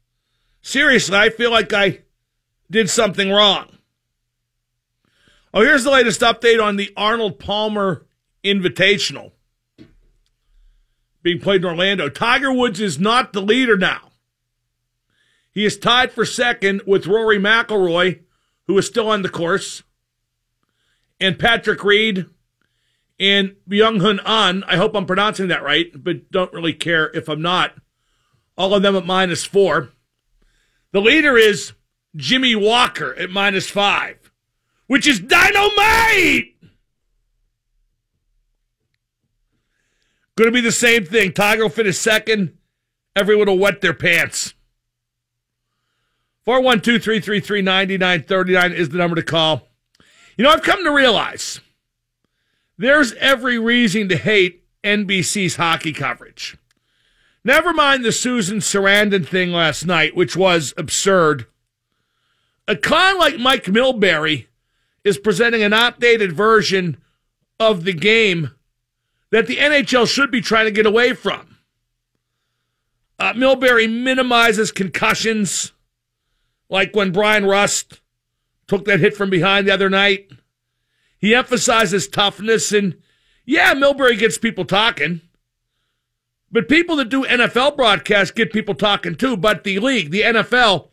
Seriously, 0.62 1.16
I 1.16 1.30
feel 1.30 1.50
like 1.50 1.72
I 1.72 2.00
did 2.70 2.90
something 2.90 3.30
wrong. 3.30 3.68
Oh, 5.54 5.62
here's 5.62 5.84
the 5.84 5.90
latest 5.90 6.20
update 6.20 6.62
on 6.62 6.76
the 6.76 6.92
Arnold 6.96 7.38
Palmer 7.38 8.04
Invitational 8.44 9.32
being 11.22 11.40
played 11.40 11.62
in 11.62 11.68
Orlando. 11.68 12.08
Tiger 12.08 12.52
Woods 12.52 12.80
is 12.80 13.00
not 13.00 13.32
the 13.32 13.42
leader 13.42 13.76
now. 13.76 14.12
He 15.50 15.64
is 15.64 15.76
tied 15.76 16.12
for 16.12 16.24
second 16.24 16.82
with 16.86 17.08
Rory 17.08 17.38
McIlroy, 17.38 18.20
who 18.66 18.76
is 18.78 18.86
still 18.86 19.08
on 19.08 19.22
the 19.22 19.28
course, 19.28 19.82
and 21.20 21.38
Patrick 21.38 21.82
Reed 21.84 22.26
and 23.18 23.56
Byung 23.68 24.00
Hun 24.00 24.20
An. 24.24 24.64
I 24.64 24.76
hope 24.76 24.94
I'm 24.94 25.06
pronouncing 25.06 25.48
that 25.48 25.62
right, 25.62 25.90
but 25.94 26.30
don't 26.30 26.52
really 26.52 26.74
care 26.74 27.10
if 27.14 27.28
I'm 27.28 27.42
not. 27.42 27.74
All 28.58 28.74
of 28.74 28.82
them 28.82 28.96
at 28.96 29.06
minus 29.06 29.44
four. 29.44 29.90
The 30.92 31.00
leader 31.00 31.36
is 31.36 31.72
Jimmy 32.14 32.54
Walker 32.54 33.14
at 33.14 33.30
minus 33.30 33.68
five 33.68 34.26
which 34.86 35.06
is 35.06 35.20
dynamite. 35.20 36.54
Going 40.36 40.48
to 40.48 40.52
be 40.52 40.60
the 40.60 40.72
same 40.72 41.04
thing. 41.04 41.32
Tiger 41.32 41.62
will 41.62 41.70
finish 41.70 41.98
second. 41.98 42.56
Everyone 43.14 43.46
will 43.46 43.58
wet 43.58 43.80
their 43.80 43.94
pants. 43.94 44.54
412 46.46 47.02
333 47.02 47.60
9939 47.60 48.72
is 48.72 48.88
the 48.88 48.98
number 48.98 49.16
to 49.16 49.22
call. 49.22 49.68
You 50.38 50.44
know, 50.44 50.50
I've 50.50 50.62
come 50.62 50.84
to 50.84 50.92
realize 50.92 51.60
there's 52.78 53.12
every 53.14 53.58
reason 53.58 54.08
to 54.08 54.16
hate 54.16 54.64
NBC's 54.84 55.56
hockey 55.56 55.92
coverage. 55.92 56.56
Never 57.44 57.72
mind 57.72 58.04
the 58.04 58.12
Susan 58.12 58.58
Sarandon 58.58 59.26
thing 59.26 59.50
last 59.50 59.86
night, 59.86 60.14
which 60.14 60.36
was 60.36 60.72
absurd. 60.76 61.46
A 62.68 62.76
con 62.76 63.18
like 63.18 63.38
Mike 63.38 63.64
Milbury 63.64 64.46
is 65.02 65.18
presenting 65.18 65.62
an 65.62 65.72
outdated 65.72 66.32
version 66.32 66.96
of 67.58 67.82
the 67.82 67.92
game 67.92 68.52
that 69.30 69.48
the 69.48 69.56
NHL 69.56 70.08
should 70.08 70.30
be 70.30 70.40
trying 70.40 70.66
to 70.66 70.70
get 70.70 70.86
away 70.86 71.12
from. 71.12 71.56
Uh, 73.18 73.32
Milbury 73.32 73.90
minimizes 73.90 74.70
concussions, 74.70 75.72
like 76.68 76.94
when 76.94 77.12
Bryan 77.12 77.44
Rust 77.44 78.00
took 78.66 78.84
that 78.84 79.00
hit 79.00 79.16
from 79.16 79.30
behind 79.30 79.66
the 79.66 79.72
other 79.72 79.90
night. 79.90 80.30
He 81.18 81.34
emphasizes 81.34 82.08
toughness, 82.08 82.72
and 82.72 82.96
yeah, 83.44 83.74
Milbury 83.74 84.18
gets 84.18 84.38
people 84.38 84.64
talking. 84.64 85.20
But 86.50 86.68
people 86.68 86.96
that 86.96 87.08
do 87.08 87.24
NFL 87.24 87.76
broadcasts 87.76 88.30
get 88.32 88.52
people 88.52 88.74
talking 88.74 89.14
too. 89.14 89.36
But 89.36 89.64
the 89.64 89.78
league, 89.78 90.10
the 90.10 90.22
NFL, 90.22 90.88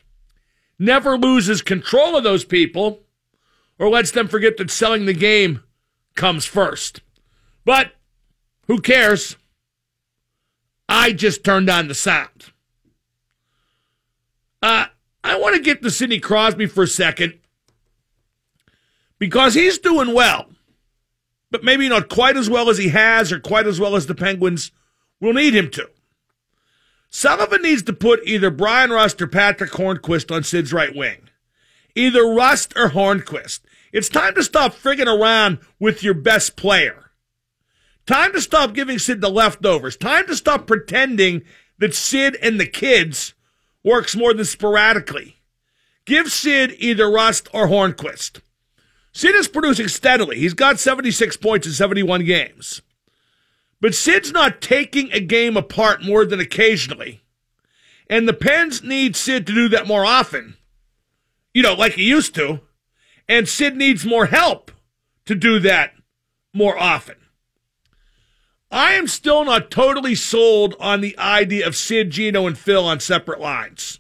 never 0.80 1.18
loses 1.18 1.62
control 1.62 2.15
of 2.18 2.24
those 2.24 2.46
people 2.46 3.01
or 3.80 3.89
lets 3.89 4.12
them 4.12 4.27
forget 4.27 4.58
that 4.58 4.72
selling 4.72 5.06
the 5.06 5.13
game 5.13 5.63
comes 6.15 6.46
first. 6.46 7.01
But 7.65 7.94
who 8.68 8.80
cares? 8.80 9.36
I 10.89 11.13
just 11.13 11.44
turned 11.44 11.70
on 11.70 11.88
the 11.88 11.96
sound. 11.96 12.51
Uh, 14.62 14.88
I 15.24 15.38
want 15.38 15.56
to 15.56 15.62
get 15.62 15.82
to 15.82 15.92
Sidney 15.92 16.20
Crosby 16.20 16.65
for 16.65 16.84
a 16.84 16.88
second 16.88 17.39
because 19.20 19.53
he's 19.53 19.77
doing 19.77 20.13
well, 20.13 20.48
but 21.50 21.63
maybe 21.63 21.88
not 21.88 22.10
quite 22.10 22.36
as 22.36 22.50
well 22.50 22.70
as 22.70 22.77
he 22.77 22.89
has 22.89 23.32
or 23.32 23.39
quite 23.39 23.68
as 23.68 23.80
well 23.80 23.96
as 23.96 24.08
the 24.08 24.15
Penguins 24.15 24.72
will 25.22 25.34
need 25.34 25.56
him 25.56 25.70
to. 25.72 25.89
Sullivan 27.10 27.62
needs 27.62 27.84
to 27.84 27.94
put 27.94 28.22
either 28.25 28.50
Bryan 28.50 28.89
Rust 28.89 29.22
or 29.22 29.27
Patrick 29.27 29.72
Hornqvist 29.72 30.34
on 30.36 30.44
Sid's 30.44 30.74
right 30.74 30.96
wing 30.96 31.30
either 31.96 32.25
Rust 32.25 32.74
or 32.75 32.89
Hornqvist. 32.89 33.62
It's 33.92 34.10
time 34.10 34.34
to 34.36 34.44
stop 34.44 34.74
frigging 34.74 35.06
around 35.06 35.60
with 35.80 36.03
your 36.03 36.15
best 36.15 36.56
player. 36.56 37.12
Time 38.06 38.34
to 38.34 38.42
stop 38.42 38.74
giving 38.74 39.00
Sid 39.00 39.22
the 39.22 39.30
leftovers. 39.30 39.96
Time 39.96 40.25
to 40.27 40.36
stop 40.36 40.65
pretending 40.65 41.44
that 41.77 41.94
Sid 41.94 42.36
and 42.42 42.60
the 42.60 42.65
kids 42.65 43.34
works 43.84 44.16
more 44.16 44.34
than 44.34 44.46
sporadically. 44.46 45.38
Give 46.06 46.32
Sid 46.32 46.75
either 46.80 47.10
Rust 47.10 47.48
or 47.54 47.68
Hornqvist. 47.68 48.42
Sid 49.12 49.36
is 49.36 49.48
producing 49.48 49.88
steadily. 49.88 50.40
He's 50.40 50.54
got 50.54 50.80
76 50.80 51.38
points 51.38 51.68
in 51.68 51.74
71 51.74 52.25
games. 52.25 52.82
But 53.80 53.96
Sid's 53.96 54.32
not 54.32 54.62
taking 54.62 55.12
a 55.12 55.20
game 55.20 55.58
apart 55.58 56.04
more 56.04 56.25
than 56.25 56.40
occasionally. 56.40 57.22
And 58.10 58.28
the 58.28 58.34
Pens 58.34 58.84
need 58.84 59.16
Sid 59.16 59.46
to 59.48 59.54
do 59.54 59.70
that 59.70 59.88
more 59.88 60.06
often 60.06 60.56
you 61.54 61.62
know, 61.62 61.74
like 61.74 61.94
he 61.94 62.04
used 62.04 62.36
to. 62.36 62.62
And 63.30 63.48
Sid 63.48 63.75
needs 63.75 64.06
more 64.06 64.25
help 64.25 64.72
to 65.25 65.36
do 65.36 65.60
that 65.60 65.94
more 66.54 66.78
often. 66.78 67.16
I 68.74 68.94
am 68.94 69.08
still 69.08 69.46
not 69.46 69.70
totally 69.70 70.15
sold 70.15 70.74
on 70.80 71.01
the 71.01 71.15
idea 71.20 71.68
of 71.68 71.75
Sid, 71.75 72.10
Gino, 72.10 72.48
and 72.48 72.58
Phil 72.58 72.84
on 72.86 73.00
separate 73.00 73.39
lines. 73.39 74.00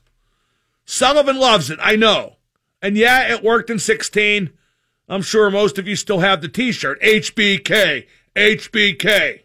Sullivan 0.83 1.37
loves 1.37 1.69
it, 1.69 1.77
I 1.79 1.95
know. 1.95 2.37
And 2.81 2.97
yeah, 2.97 3.31
it 3.31 3.43
worked 3.43 3.69
in 3.69 3.77
16. 3.77 4.49
I'm 5.07 5.21
sure 5.21 5.51
most 5.51 5.77
of 5.77 5.87
you 5.87 5.95
still 5.95 6.21
have 6.21 6.41
the 6.41 6.47
t 6.47 6.71
shirt 6.71 6.99
HBK, 7.03 8.07
HBK. 8.35 9.41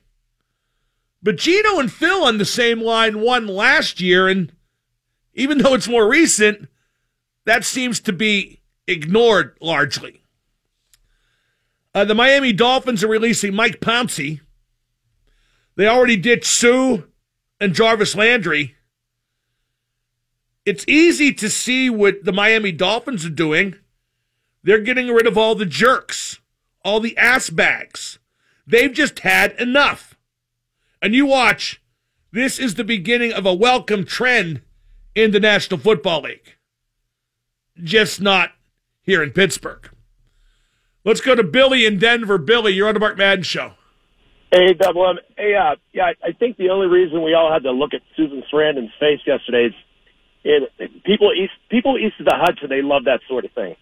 But 1.23 1.37
Gino 1.37 1.79
and 1.79 1.93
Phil 1.93 2.25
on 2.25 2.39
the 2.39 2.47
same 2.47 2.81
line 2.81 3.21
won 3.21 3.47
last 3.47 4.01
year, 4.01 4.29
and 4.29 4.51
even 5.35 5.59
though 5.59 5.75
it's 5.75 5.89
more 5.89 6.09
recent, 6.09 6.71
that 7.45 7.67
seems 7.67 8.01
to 8.01 8.15
be 8.15 8.63
ignored 8.87 9.59
largely. 9.61 10.23
Uh, 11.95 12.07
the 12.07 12.15
Miami 12.15 12.55
Dolphins 12.55 13.05
are 13.05 13.09
releasing 13.09 13.55
Mike 13.55 13.81
Pouncey. 13.81 14.41
They 15.79 15.87
already 15.87 16.17
ditched 16.17 16.45
Suh 16.45 17.05
and 17.61 17.73
Jarvis 17.73 18.17
Landry. 18.17 18.75
It's 20.67 20.85
easy 20.89 21.33
to 21.35 21.49
see 21.49 21.89
what 21.89 22.25
the 22.25 22.33
Miami 22.33 22.73
Dolphins 22.73 23.25
are 23.25 23.31
doing. 23.31 23.77
They're 24.65 24.83
getting 24.83 25.07
rid 25.07 25.29
of 25.29 25.39
all 25.39 25.55
the 25.55 25.65
jerks, 25.65 26.41
all 26.85 26.99
the 26.99 27.17
ass 27.17 27.49
bags. 27.49 28.19
They've 28.67 28.93
just 28.93 29.21
had 29.21 29.53
enough. 29.53 30.17
And 31.01 31.15
you 31.15 31.27
watch, 31.27 31.81
this 32.33 32.59
is 32.59 32.75
the 32.75 32.83
beginning 32.83 33.33
of 33.33 33.47
a 33.47 33.55
welcome 33.55 34.05
trend 34.05 34.63
in 35.15 35.31
the 35.31 35.39
National 35.39 35.79
Football 35.79 36.23
League 36.23 36.57
just 37.81 38.21
not 38.21 38.51
here 39.03 39.23
in 39.23 39.31
Pittsburgh. 39.31 39.89
Let's 41.05 41.21
go 41.21 41.37
to 41.37 41.45
Billy 41.45 41.87
in 41.87 42.01
Denver. 42.01 42.37
Billy, 42.37 42.73
you're 42.73 42.89
on 42.89 42.95
the 42.95 43.01
Mark 43.01 43.17
Madden 43.17 43.45
Show. 43.45 43.75
Hey, 44.51 44.73
Double 44.75 45.09
M. 45.09 45.19
Hey, 45.37 45.55
uh, 45.55 45.77
yeah, 45.93 46.13
I 46.25 46.33
think 46.33 46.57
the 46.57 46.71
only 46.71 46.87
reason 46.87 47.23
we 47.23 47.35
all 47.35 47.53
had 47.53 47.65
to 47.65 47.71
look 47.71 47.93
at 47.93 48.01
Susan 48.17 48.43
Sarandon's 48.53 48.93
face 48.99 49.21
yesterday 49.27 49.67
is 49.67 49.75
it, 50.45 51.05
people 51.05 51.33
east 51.33 51.53
people 51.71 51.99
east 51.99 52.19
of 52.21 52.27
the 52.27 52.35
Hudson. 52.35 52.69
They 52.69 52.83
love 52.83 53.05
that 53.05 53.21
sort 53.29 53.45
of 53.45 53.53
thing. 53.53 53.77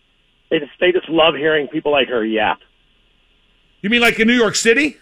They 0.50 0.58
just 0.58 0.72
they 0.80 0.92
just 0.92 1.08
love 1.08 1.34
hearing 1.34 1.68
people 1.68 1.92
like 1.92 2.08
her 2.08 2.24
yap. 2.24 2.58
You 3.80 3.90
mean 3.90 4.00
like 4.00 4.18
in 4.18 4.26
New 4.26 4.34
York 4.34 4.56
City? 4.56 4.96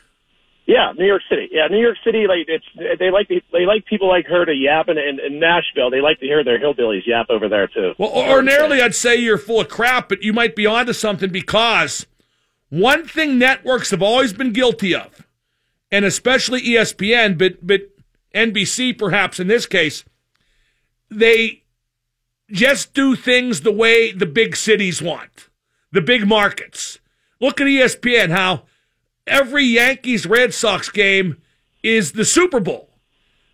Yeah, 0.66 0.92
New 0.96 1.06
York 1.06 1.22
City. 1.28 1.48
Yeah, 1.52 1.68
New 1.68 1.80
York 1.80 1.96
City. 2.04 2.26
Like 2.26 2.46
it's 2.48 2.98
they 2.98 3.10
like 3.10 3.28
they 3.28 3.66
like 3.66 3.84
people 3.86 4.08
like 4.08 4.26
her 4.26 4.44
to 4.44 4.52
yap, 4.52 4.88
and 4.88 4.98
in, 4.98 5.38
Nashville 5.38 5.90
they 5.90 6.00
like 6.00 6.20
to 6.20 6.26
hear 6.26 6.42
their 6.42 6.58
hillbillies 6.58 7.06
yap 7.06 7.26
over 7.28 7.48
there 7.48 7.68
too. 7.68 7.92
Well, 7.98 8.10
ordinarily 8.10 8.80
I'd 8.80 8.94
say 8.94 9.16
you're 9.16 9.38
full 9.38 9.60
of 9.60 9.68
crap, 9.68 10.08
but 10.08 10.22
you 10.22 10.32
might 10.32 10.56
be 10.56 10.66
onto 10.66 10.92
something 10.92 11.30
because 11.30 12.06
one 12.70 13.06
thing 13.06 13.38
networks 13.38 13.90
have 13.90 14.02
always 14.02 14.32
been 14.32 14.52
guilty 14.52 14.94
of, 14.94 15.23
and 15.94 16.04
especially 16.04 16.60
ESPN, 16.60 17.38
but 17.38 17.64
but 17.64 17.82
NBC 18.34 18.98
perhaps 18.98 19.38
in 19.38 19.46
this 19.46 19.64
case, 19.64 20.04
they 21.08 21.62
just 22.50 22.94
do 22.94 23.14
things 23.14 23.60
the 23.60 23.70
way 23.70 24.10
the 24.10 24.26
big 24.26 24.56
cities 24.56 25.00
want, 25.00 25.48
the 25.92 26.00
big 26.00 26.26
markets. 26.26 26.98
Look 27.40 27.60
at 27.60 27.68
ESPN 27.68 28.30
how 28.30 28.64
every 29.24 29.62
Yankees 29.62 30.26
Red 30.26 30.52
Sox 30.52 30.88
game 30.90 31.40
is 31.84 32.12
the 32.12 32.24
Super 32.24 32.58
Bowl. 32.58 32.90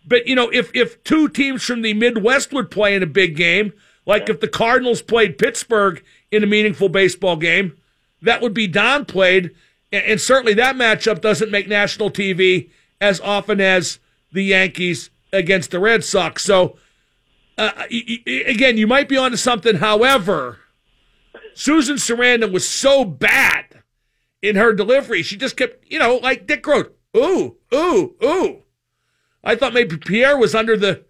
But 0.03 0.25
you 0.25 0.33
know, 0.33 0.49
if 0.49 0.71
if 0.75 1.03
two 1.03 1.29
teams 1.29 1.61
from 1.61 1.83
the 1.83 1.93
Midwest 1.93 2.51
would 2.53 2.71
play 2.71 2.95
in 2.95 3.03
a 3.03 3.17
big 3.21 3.35
game, 3.35 3.71
Like 4.07 4.29
if 4.29 4.39
the 4.39 4.47
Cardinals 4.47 5.03
played 5.03 5.37
Pittsburgh 5.37 6.03
in 6.31 6.43
a 6.43 6.47
meaningful 6.47 6.89
baseball 6.89 7.35
game, 7.35 7.77
that 8.23 8.41
would 8.41 8.55
be 8.55 8.67
downplayed. 8.67 9.51
And 9.91 10.21
certainly 10.21 10.53
that 10.53 10.75
matchup 10.75 11.21
doesn't 11.21 11.51
make 11.51 11.67
national 11.67 12.11
TV 12.11 12.69
as 13.01 13.19
often 13.19 13.59
as 13.59 13.99
the 14.31 14.43
Yankees 14.43 15.09
against 15.33 15.71
the 15.71 15.79
Red 15.79 16.03
Sox. 16.03 16.43
So, 16.43 16.77
uh, 17.57 17.71
again, 17.89 18.77
you 18.77 18.87
might 18.87 19.09
be 19.09 19.17
onto 19.17 19.37
something. 19.37 19.77
However, 19.77 20.59
Susan 21.53 21.97
Sarandon 21.97 22.51
was 22.51 22.67
so 22.67 23.03
bad 23.03 23.83
in 24.41 24.55
her 24.55 24.73
delivery. 24.73 25.23
She 25.23 25.35
just 25.35 25.57
kept, 25.57 25.85
you 25.91 25.99
know, 25.99 26.15
like 26.17 26.47
Dick 26.47 26.63
Groat, 26.63 26.97
ooh, 27.15 27.57
ooh, 27.73 28.15
ooh. 28.23 28.63
I 29.43 29.55
thought 29.55 29.73
maybe 29.73 29.97
Pierre 29.97 30.37
was 30.37 30.55
under 30.55 30.77
the 30.77 31.03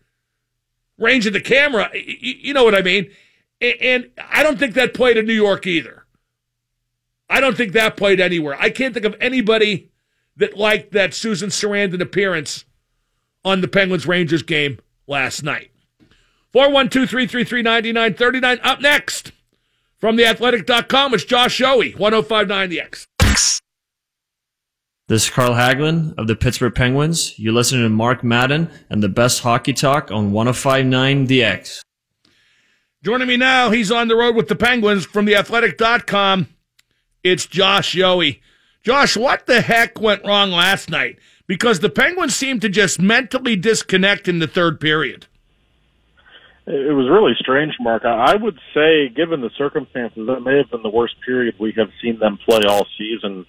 range 0.97 1.27
of 1.27 1.33
the 1.33 1.41
camera. 1.41 1.89
You 1.93 2.53
know 2.53 2.63
what 2.63 2.75
I 2.75 2.81
mean? 2.81 3.11
And 3.59 4.09
I 4.17 4.41
don't 4.41 4.57
think 4.57 4.73
that 4.73 4.93
played 4.93 5.17
in 5.17 5.25
New 5.25 5.33
York 5.33 5.67
either. 5.67 6.00
I 7.31 7.39
don't 7.39 7.55
think 7.55 7.71
that 7.71 7.95
played 7.95 8.19
anywhere. 8.19 8.57
I 8.59 8.69
can't 8.69 8.93
think 8.93 9.05
of 9.05 9.15
anybody 9.21 9.89
that 10.35 10.57
liked 10.57 10.91
that 10.91 11.13
Susan 11.13 11.49
Sarandon 11.49 12.01
appearance 12.01 12.65
on 13.45 13.61
the 13.61 13.67
Penguins 13.69 14.05
Rangers 14.05 14.43
game 14.43 14.79
last 15.07 15.41
night. 15.41 15.71
412 16.51 17.09
333 17.09 17.61
9939. 17.61 18.59
Up 18.63 18.81
next 18.81 19.31
from 19.97 20.17
theathletic.com, 20.17 21.13
it's 21.13 21.23
Josh 21.23 21.59
Yohe, 21.59 21.97
1059 21.97 22.69
The 22.69 22.81
X. 22.81 23.07
This 25.07 25.25
is 25.25 25.29
Carl 25.29 25.53
Hagelin 25.53 26.13
of 26.17 26.27
the 26.27 26.35
Pittsburgh 26.35 26.75
Penguins. 26.75 27.37
You're 27.39 27.53
listening 27.53 27.83
to 27.83 27.89
Mark 27.89 28.23
Madden 28.23 28.69
and 28.89 29.01
the 29.01 29.09
best 29.09 29.41
hockey 29.41 29.73
talk 29.73 30.11
on 30.11 30.31
1059 30.31 31.27
The 31.27 31.43
X. 31.43 31.81
Joining 33.03 33.27
me 33.27 33.37
now, 33.37 33.71
he's 33.71 33.91
on 33.91 34.09
the 34.09 34.15
road 34.15 34.35
with 34.35 34.47
the 34.47 34.55
Penguins 34.55 35.05
from 35.05 35.25
theathletic.com. 35.25 36.47
It's 37.23 37.45
Josh 37.45 37.95
Yohe. 37.95 38.39
Josh, 38.83 39.15
what 39.15 39.45
the 39.45 39.61
heck 39.61 39.99
went 39.99 40.25
wrong 40.25 40.51
last 40.51 40.89
night? 40.89 41.19
Because 41.47 41.79
the 41.79 41.89
Penguins 41.89 42.35
seemed 42.35 42.61
to 42.61 42.69
just 42.69 42.99
mentally 42.99 43.55
disconnect 43.55 44.27
in 44.27 44.39
the 44.39 44.47
third 44.47 44.79
period. 44.79 45.27
It 46.65 46.95
was 46.95 47.09
really 47.09 47.33
strange, 47.39 47.73
Mark. 47.79 48.05
I 48.05 48.35
would 48.35 48.57
say, 48.73 49.09
given 49.09 49.41
the 49.41 49.49
circumstances, 49.57 50.27
that 50.27 50.41
may 50.41 50.57
have 50.57 50.69
been 50.71 50.83
the 50.83 50.89
worst 50.89 51.15
period 51.25 51.55
we 51.59 51.73
have 51.77 51.89
seen 52.01 52.19
them 52.19 52.37
play 52.45 52.61
all 52.67 52.85
season 52.97 53.45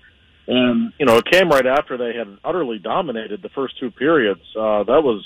and 0.46 0.92
you 0.98 1.06
know 1.06 1.18
it 1.18 1.24
came 1.30 1.48
right 1.48 1.66
after 1.66 1.96
they 1.96 2.16
had 2.16 2.38
utterly 2.44 2.78
dominated 2.78 3.42
the 3.42 3.48
first 3.50 3.78
two 3.78 3.90
periods. 3.90 4.40
Uh, 4.56 4.82
that 4.84 5.02
was 5.02 5.24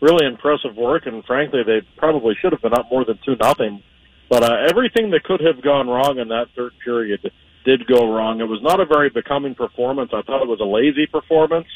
really 0.00 0.26
impressive 0.26 0.76
work, 0.76 1.06
and 1.06 1.24
frankly, 1.24 1.62
they 1.64 1.80
probably 1.96 2.34
should 2.40 2.52
have 2.52 2.62
been 2.62 2.74
up 2.74 2.86
more 2.90 3.04
than 3.04 3.18
two 3.24 3.36
nothing. 3.40 3.82
But 4.28 4.42
uh, 4.42 4.66
everything 4.68 5.10
that 5.10 5.24
could 5.24 5.40
have 5.40 5.62
gone 5.62 5.88
wrong 5.88 6.18
in 6.18 6.28
that 6.28 6.48
third 6.54 6.72
period 6.84 7.32
did 7.64 7.86
go 7.86 8.12
wrong. 8.12 8.40
It 8.40 8.48
was 8.48 8.62
not 8.62 8.80
a 8.80 8.86
very 8.86 9.10
becoming 9.10 9.54
performance. 9.54 10.10
I 10.12 10.22
thought 10.22 10.42
it 10.42 10.48
was 10.48 10.60
a 10.60 10.64
lazy 10.64 11.06
performance. 11.06 11.68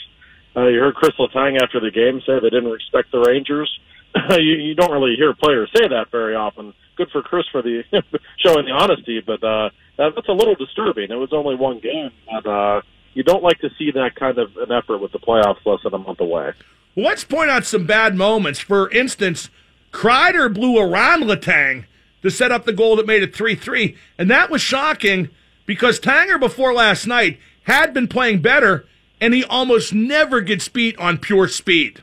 Uh, 0.54 0.66
you 0.66 0.80
heard 0.80 0.94
Chris 0.94 1.12
Letang 1.18 1.60
after 1.62 1.80
the 1.80 1.90
game 1.90 2.20
say 2.26 2.34
they 2.40 2.50
didn't 2.50 2.70
respect 2.70 3.10
the 3.10 3.20
Rangers. 3.20 3.70
you, 4.38 4.56
you 4.56 4.74
don't 4.74 4.92
really 4.92 5.16
hear 5.16 5.34
players 5.34 5.70
say 5.74 5.88
that 5.88 6.10
very 6.10 6.34
often. 6.34 6.74
Good 6.96 7.08
for 7.10 7.22
Chris 7.22 7.44
for 7.50 7.62
the 7.62 7.84
showing 8.38 8.66
the 8.66 8.72
honesty, 8.72 9.20
but 9.20 9.42
uh, 9.42 9.70
that, 9.96 10.12
that's 10.14 10.28
a 10.28 10.32
little 10.32 10.54
disturbing. 10.54 11.10
It 11.10 11.16
was 11.16 11.32
only 11.32 11.54
one 11.54 11.80
game, 11.80 12.10
but 12.30 12.46
uh, 12.46 12.82
you 13.14 13.22
don't 13.22 13.42
like 13.42 13.60
to 13.60 13.70
see 13.78 13.90
that 13.92 14.14
kind 14.14 14.38
of 14.38 14.56
an 14.58 14.70
effort 14.70 14.98
with 14.98 15.12
the 15.12 15.18
playoffs 15.18 15.64
less 15.64 15.80
than 15.84 15.94
a 15.94 15.98
month 15.98 16.20
away. 16.20 16.52
Well, 16.94 17.06
let's 17.06 17.24
point 17.24 17.50
out 17.50 17.64
some 17.64 17.86
bad 17.86 18.14
moments. 18.14 18.60
For 18.60 18.90
instance, 18.90 19.48
Kreider 19.92 20.52
blew 20.52 20.78
around 20.78 21.22
Letang 21.22 21.86
to 22.22 22.30
set 22.30 22.52
up 22.52 22.64
the 22.64 22.72
goal 22.72 22.96
that 22.96 23.06
made 23.06 23.22
it 23.22 23.34
3 23.34 23.54
3. 23.54 23.96
And 24.18 24.30
that 24.30 24.50
was 24.50 24.60
shocking 24.60 25.30
because 25.66 26.00
Tanger 26.00 26.38
before 26.38 26.72
last 26.72 27.06
night 27.06 27.38
had 27.64 27.94
been 27.94 28.08
playing 28.08 28.42
better, 28.42 28.86
and 29.20 29.34
he 29.34 29.44
almost 29.44 29.92
never 29.92 30.40
gets 30.40 30.68
beat 30.68 30.98
on 30.98 31.18
pure 31.18 31.48
speed. 31.48 32.02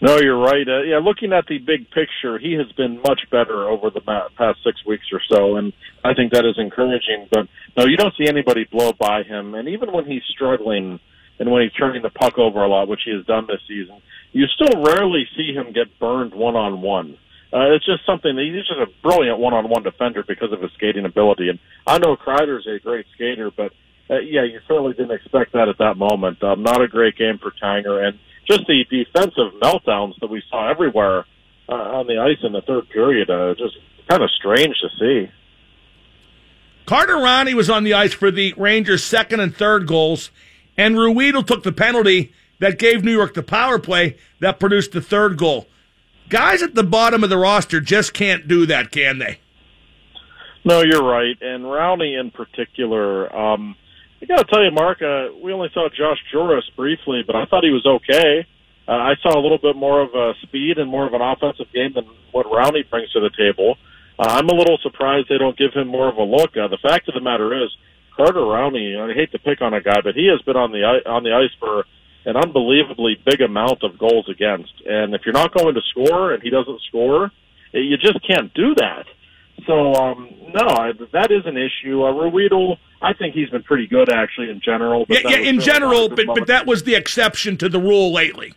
No, 0.00 0.18
you're 0.18 0.38
right. 0.38 0.68
Uh, 0.68 0.82
yeah, 0.82 0.98
looking 0.98 1.32
at 1.32 1.46
the 1.46 1.58
big 1.58 1.90
picture, 1.90 2.38
he 2.38 2.52
has 2.52 2.70
been 2.72 3.00
much 3.00 3.20
better 3.30 3.66
over 3.66 3.88
the 3.88 4.00
past 4.00 4.58
six 4.62 4.84
weeks 4.84 5.06
or 5.10 5.20
so, 5.30 5.56
and 5.56 5.72
I 6.04 6.12
think 6.12 6.32
that 6.32 6.44
is 6.44 6.58
encouraging. 6.58 7.28
But 7.30 7.48
no, 7.76 7.86
you 7.86 7.96
don't 7.96 8.14
see 8.18 8.28
anybody 8.28 8.64
blow 8.70 8.92
by 8.92 9.22
him, 9.22 9.54
and 9.54 9.68
even 9.68 9.92
when 9.92 10.04
he's 10.04 10.22
struggling 10.28 11.00
and 11.38 11.50
when 11.50 11.62
he's 11.62 11.72
turning 11.72 12.02
the 12.02 12.10
puck 12.10 12.38
over 12.38 12.62
a 12.62 12.68
lot, 12.68 12.88
which 12.88 13.02
he 13.04 13.12
has 13.12 13.24
done 13.24 13.46
this 13.46 13.60
season, 13.66 14.00
you 14.32 14.46
still 14.48 14.82
rarely 14.82 15.26
see 15.36 15.54
him 15.54 15.72
get 15.72 15.98
burned 15.98 16.34
one 16.34 16.56
on 16.56 16.82
one. 16.82 17.16
Uh, 17.52 17.72
it's 17.72 17.86
just 17.86 18.04
something 18.04 18.36
he's 18.36 18.66
just 18.66 18.80
a 18.80 18.86
brilliant 19.02 19.38
one-on-one 19.38 19.82
defender 19.82 20.24
because 20.26 20.52
of 20.52 20.60
his 20.60 20.70
skating 20.72 21.04
ability. 21.04 21.48
And 21.48 21.58
I 21.86 21.98
know 21.98 22.16
Kreider's 22.16 22.66
a 22.66 22.78
great 22.80 23.06
skater, 23.14 23.50
but 23.50 23.72
uh, 24.10 24.18
yeah, 24.18 24.44
you 24.44 24.60
certainly 24.66 24.92
didn't 24.94 25.12
expect 25.12 25.52
that 25.52 25.68
at 25.68 25.78
that 25.78 25.96
moment. 25.96 26.42
Um, 26.42 26.62
not 26.62 26.82
a 26.82 26.88
great 26.88 27.16
game 27.16 27.38
for 27.38 27.52
Tanger, 27.62 28.06
and 28.06 28.18
just 28.46 28.66
the 28.66 28.84
defensive 28.90 29.60
meltdowns 29.60 30.18
that 30.20 30.30
we 30.30 30.42
saw 30.50 30.70
everywhere 30.70 31.24
uh, 31.68 31.72
on 31.72 32.06
the 32.06 32.18
ice 32.18 32.38
in 32.42 32.52
the 32.52 32.62
third 32.62 32.88
period, 32.90 33.30
uh, 33.30 33.54
just 33.54 33.76
kind 34.08 34.22
of 34.22 34.30
strange 34.30 34.76
to 34.80 34.88
see. 34.98 35.30
Carter 36.84 37.16
Rowney 37.16 37.54
was 37.54 37.68
on 37.68 37.82
the 37.82 37.94
ice 37.94 38.12
for 38.12 38.30
the 38.30 38.54
Rangers' 38.56 39.02
second 39.02 39.40
and 39.40 39.54
third 39.54 39.88
goals, 39.88 40.30
and 40.76 40.94
Ruhwedel 40.94 41.44
took 41.46 41.64
the 41.64 41.72
penalty 41.72 42.32
that 42.60 42.78
gave 42.78 43.02
New 43.02 43.12
York 43.12 43.34
the 43.34 43.42
power 43.42 43.78
play 43.78 44.16
that 44.40 44.60
produced 44.60 44.92
the 44.92 45.00
third 45.00 45.36
goal. 45.36 45.66
Guys 46.28 46.62
at 46.62 46.74
the 46.74 46.82
bottom 46.82 47.22
of 47.22 47.30
the 47.30 47.36
roster 47.36 47.80
just 47.80 48.12
can't 48.12 48.48
do 48.48 48.66
that, 48.66 48.90
can 48.90 49.18
they? 49.18 49.38
No, 50.64 50.82
you're 50.82 51.04
right. 51.04 51.36
And 51.40 51.64
Rowney 51.64 52.18
in 52.18 52.32
particular, 52.32 53.34
um, 53.34 53.76
I 54.20 54.26
got 54.26 54.38
to 54.38 54.44
tell 54.44 54.64
you, 54.64 54.72
Mark, 54.72 55.00
uh, 55.00 55.28
we 55.40 55.52
only 55.52 55.68
saw 55.72 55.88
Josh 55.88 56.18
Jooris 56.34 56.64
briefly, 56.74 57.22
but 57.24 57.36
I 57.36 57.44
thought 57.46 57.62
he 57.62 57.70
was 57.70 57.86
okay. 57.86 58.46
Uh, 58.88 58.92
I 58.92 59.14
saw 59.22 59.38
a 59.38 59.42
little 59.42 59.58
bit 59.58 59.76
more 59.76 60.00
of 60.00 60.14
a 60.14 60.32
speed 60.42 60.78
and 60.78 60.90
more 60.90 61.06
of 61.06 61.12
an 61.14 61.20
offensive 61.20 61.72
game 61.72 61.92
than 61.94 62.06
what 62.32 62.46
Rowney 62.46 62.88
brings 62.88 63.12
to 63.12 63.20
the 63.20 63.30
table. 63.30 63.76
Uh, 64.18 64.28
I'm 64.28 64.48
a 64.48 64.54
little 64.54 64.78
surprised 64.82 65.28
they 65.28 65.38
don't 65.38 65.56
give 65.56 65.72
him 65.74 65.88
more 65.88 66.08
of 66.08 66.16
a 66.16 66.22
look. 66.22 66.56
Uh, 66.56 66.68
the 66.68 66.78
fact 66.78 67.08
of 67.08 67.14
the 67.14 67.20
matter 67.20 67.62
is, 67.62 67.70
Carter 68.16 68.40
Rowney. 68.40 68.96
I 68.98 69.12
hate 69.14 69.30
to 69.32 69.38
pick 69.38 69.60
on 69.60 69.74
a 69.74 69.80
guy, 69.82 70.00
but 70.02 70.14
he 70.14 70.28
has 70.28 70.40
been 70.42 70.56
on 70.56 70.72
the 70.72 70.82
on 71.06 71.22
the 71.22 71.32
ice 71.32 71.54
for 71.60 71.84
an 72.26 72.36
unbelievably 72.36 73.22
big 73.24 73.40
amount 73.40 73.82
of 73.82 73.98
goals 73.98 74.28
against. 74.28 74.72
And 74.84 75.14
if 75.14 75.22
you're 75.24 75.32
not 75.32 75.54
going 75.54 75.74
to 75.74 75.80
score 75.90 76.32
and 76.32 76.42
he 76.42 76.50
doesn't 76.50 76.82
score, 76.82 77.30
you 77.72 77.96
just 77.96 78.18
can't 78.26 78.52
do 78.52 78.74
that. 78.74 79.06
So 79.66 79.94
um, 79.94 80.28
no, 80.52 80.66
I, 80.68 80.92
that 81.12 81.30
is 81.30 81.46
an 81.46 81.56
issue. 81.56 82.02
Uh, 82.02 82.12
Ruhwedel, 82.12 82.76
I 83.00 83.14
think 83.14 83.34
he's 83.34 83.48
been 83.48 83.62
pretty 83.62 83.86
good 83.86 84.12
actually 84.12 84.50
in 84.50 84.60
general. 84.60 85.06
yeah, 85.08 85.20
yeah 85.24 85.38
in 85.38 85.60
general, 85.60 86.08
but 86.08 86.26
but 86.26 86.46
that 86.48 86.66
was 86.66 86.82
the 86.82 86.94
exception 86.94 87.56
to 87.58 87.68
the 87.68 87.80
rule 87.80 88.12
lately. 88.12 88.52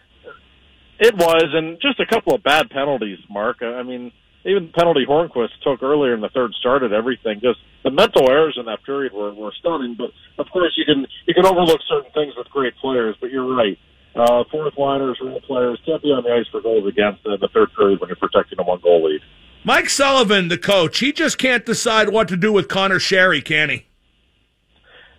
It 0.99 1.15
was, 1.15 1.45
and 1.53 1.79
just 1.81 2.01
a 2.01 2.05
couple 2.05 2.35
of 2.35 2.43
bad 2.43 2.69
penalties, 2.69 3.19
Mark. 3.29 3.61
I 3.61 3.83
mean, 3.83 4.11
even 4.45 4.67
the 4.67 4.73
penalty 4.73 5.05
Hornqvist 5.07 5.59
took 5.63 5.83
earlier 5.83 6.13
in 6.13 6.21
the 6.21 6.29
third 6.29 6.53
started 6.59 6.93
everything. 6.93 7.39
Just 7.41 7.59
the 7.83 7.91
mental 7.91 8.29
errors 8.29 8.57
in 8.57 8.65
that 8.65 8.83
period 8.85 9.13
were, 9.13 9.33
were 9.33 9.53
stunning. 9.59 9.95
But 9.97 10.11
of 10.37 10.49
course, 10.51 10.73
you 10.77 10.85
can 10.85 11.07
you 11.25 11.33
can 11.33 11.45
overlook 11.45 11.79
certain 11.87 12.11
things 12.13 12.33
with 12.37 12.49
great 12.49 12.75
players. 12.77 13.15
But 13.19 13.31
you're 13.31 13.53
right. 13.53 13.77
Uh, 14.15 14.43
fourth 14.51 14.73
liners, 14.77 15.19
role 15.21 15.41
players 15.41 15.79
can't 15.85 16.01
be 16.01 16.09
on 16.09 16.23
the 16.23 16.31
ice 16.31 16.47
for 16.51 16.61
goals 16.61 16.87
against 16.87 17.25
in 17.25 17.37
the 17.39 17.49
third 17.53 17.69
period 17.77 17.99
when 17.99 18.09
you're 18.09 18.17
protecting 18.17 18.59
a 18.59 18.63
one 18.63 18.79
goal 18.81 19.05
lead. 19.05 19.21
Mike 19.63 19.89
Sullivan, 19.89 20.47
the 20.47 20.57
coach, 20.57 20.99
he 20.99 21.11
just 21.11 21.37
can't 21.37 21.65
decide 21.65 22.09
what 22.09 22.27
to 22.29 22.37
do 22.37 22.51
with 22.51 22.67
Conor 22.67 22.97
Sheary, 22.97 23.43
can 23.43 23.69
he? 23.69 23.85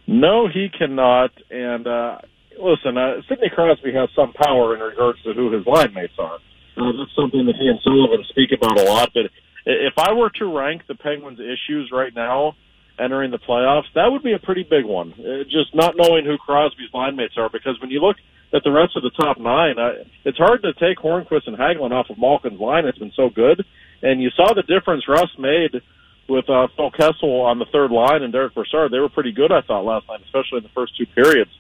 No, 0.06 0.48
he 0.48 0.68
cannot. 0.76 1.30
And 1.50 1.87
uh, 1.87 2.18
listen, 2.59 2.96
uh, 2.96 3.20
Sidney 3.28 3.50
Crosby 3.54 3.92
has 3.92 4.09
some 4.16 4.33
power 4.33 4.74
in 4.74 4.80
regards 4.80 5.22
to 5.22 5.35
who 5.35 5.52
his 5.52 5.66
line 5.66 5.94
mates 5.94 6.14
are. 6.18 6.38
Uh, 6.81 6.93
that's 6.99 7.14
something 7.14 7.47
that 7.47 7.57
he 7.57 7.69
and 7.69 7.79
Sullivan 7.85 8.25
speak 8.29 8.51
about 8.53 8.81
a 8.81 8.85
lot. 8.85 9.11
But 9.12 9.31
if 9.66 9.95
I 9.99 10.12
were 10.12 10.31
to 10.31 10.57
rank 10.57 10.83
the 10.88 10.95
Penguins' 10.95 11.40
issues 11.40 11.90
right 11.93 12.14
now 12.14 12.55
entering 12.99 13.31
the 13.31 13.38
playoffs, 13.38 13.93
that 13.95 14.11
would 14.11 14.23
be 14.23 14.33
a 14.33 14.38
pretty 14.38 14.62
big 14.62 14.85
one. 14.85 15.12
Uh, 15.19 15.45
just 15.45 15.75
not 15.75 15.95
knowing 15.97 16.25
who 16.25 16.38
Crosby's 16.38 16.93
line 16.93 17.16
mates 17.16 17.35
are, 17.37 17.51
because 17.51 17.81
when 17.81 17.90
you 17.90 18.01
look 18.01 18.16
at 18.53 18.62
the 18.64 18.71
rest 18.71 18.97
of 18.97 19.03
the 19.03 19.11
top 19.11 19.38
nine, 19.38 19.79
uh, 19.79 20.05
it's 20.25 20.38
hard 20.38 20.62
to 20.62 20.73
take 20.75 20.99
Hornqvist 20.99 21.47
and 21.47 21.57
Hagelin 21.57 21.93
off 21.93 22.11
of 22.11 22.19
Malkin's 22.19 22.61
line. 22.61 22.87
It's 22.87 22.99
been 22.99 23.12
so 23.14 23.29
good. 23.29 23.64
And 24.03 24.23
you 24.23 24.31
saw 24.31 24.53
the 24.55 24.62
difference 24.62 25.07
Rust 25.07 25.38
made 25.38 25.83
with 26.29 26.49
uh, 26.49 26.69
Phil 26.77 26.90
Kessel 26.90 27.43
on 27.43 27.59
the 27.59 27.66
third 27.73 27.90
line 27.90 28.23
and 28.23 28.33
Derick 28.33 28.55
Brassard. 28.55 28.93
They 28.93 28.99
were 28.99 29.09
pretty 29.09 29.33
good, 29.33 29.53
I 29.53 29.61
thought, 29.61 29.85
last 29.85 30.09
night, 30.09 30.21
especially 30.25 30.59
in 30.59 30.62
the 30.62 30.75
first 30.75 30.97
two 30.97 31.07
periods. 31.07 31.51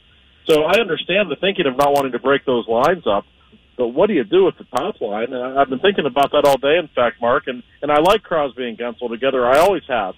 So 0.46 0.62
I 0.62 0.80
understand 0.80 1.30
the 1.30 1.36
thinking 1.36 1.66
of 1.66 1.76
not 1.76 1.92
wanting 1.92 2.12
to 2.12 2.18
break 2.18 2.44
those 2.44 2.66
lines 2.66 3.06
up. 3.06 3.24
But 3.80 3.96
what 3.96 4.08
do 4.08 4.12
you 4.12 4.24
do 4.24 4.44
with 4.44 4.58
the 4.58 4.64
top 4.76 5.00
line? 5.00 5.32
And 5.32 5.58
I've 5.58 5.70
been 5.70 5.80
thinking 5.80 6.04
about 6.04 6.32
that 6.32 6.44
all 6.44 6.58
day, 6.58 6.76
in 6.76 6.90
fact, 6.94 7.16
Mark. 7.18 7.44
And, 7.46 7.62
and 7.80 7.90
I 7.90 7.98
like 7.98 8.22
Crosby 8.22 8.68
and 8.68 8.76
Guentzel 8.76 9.08
together. 9.08 9.46
I 9.46 9.56
always 9.56 9.84
have. 9.88 10.14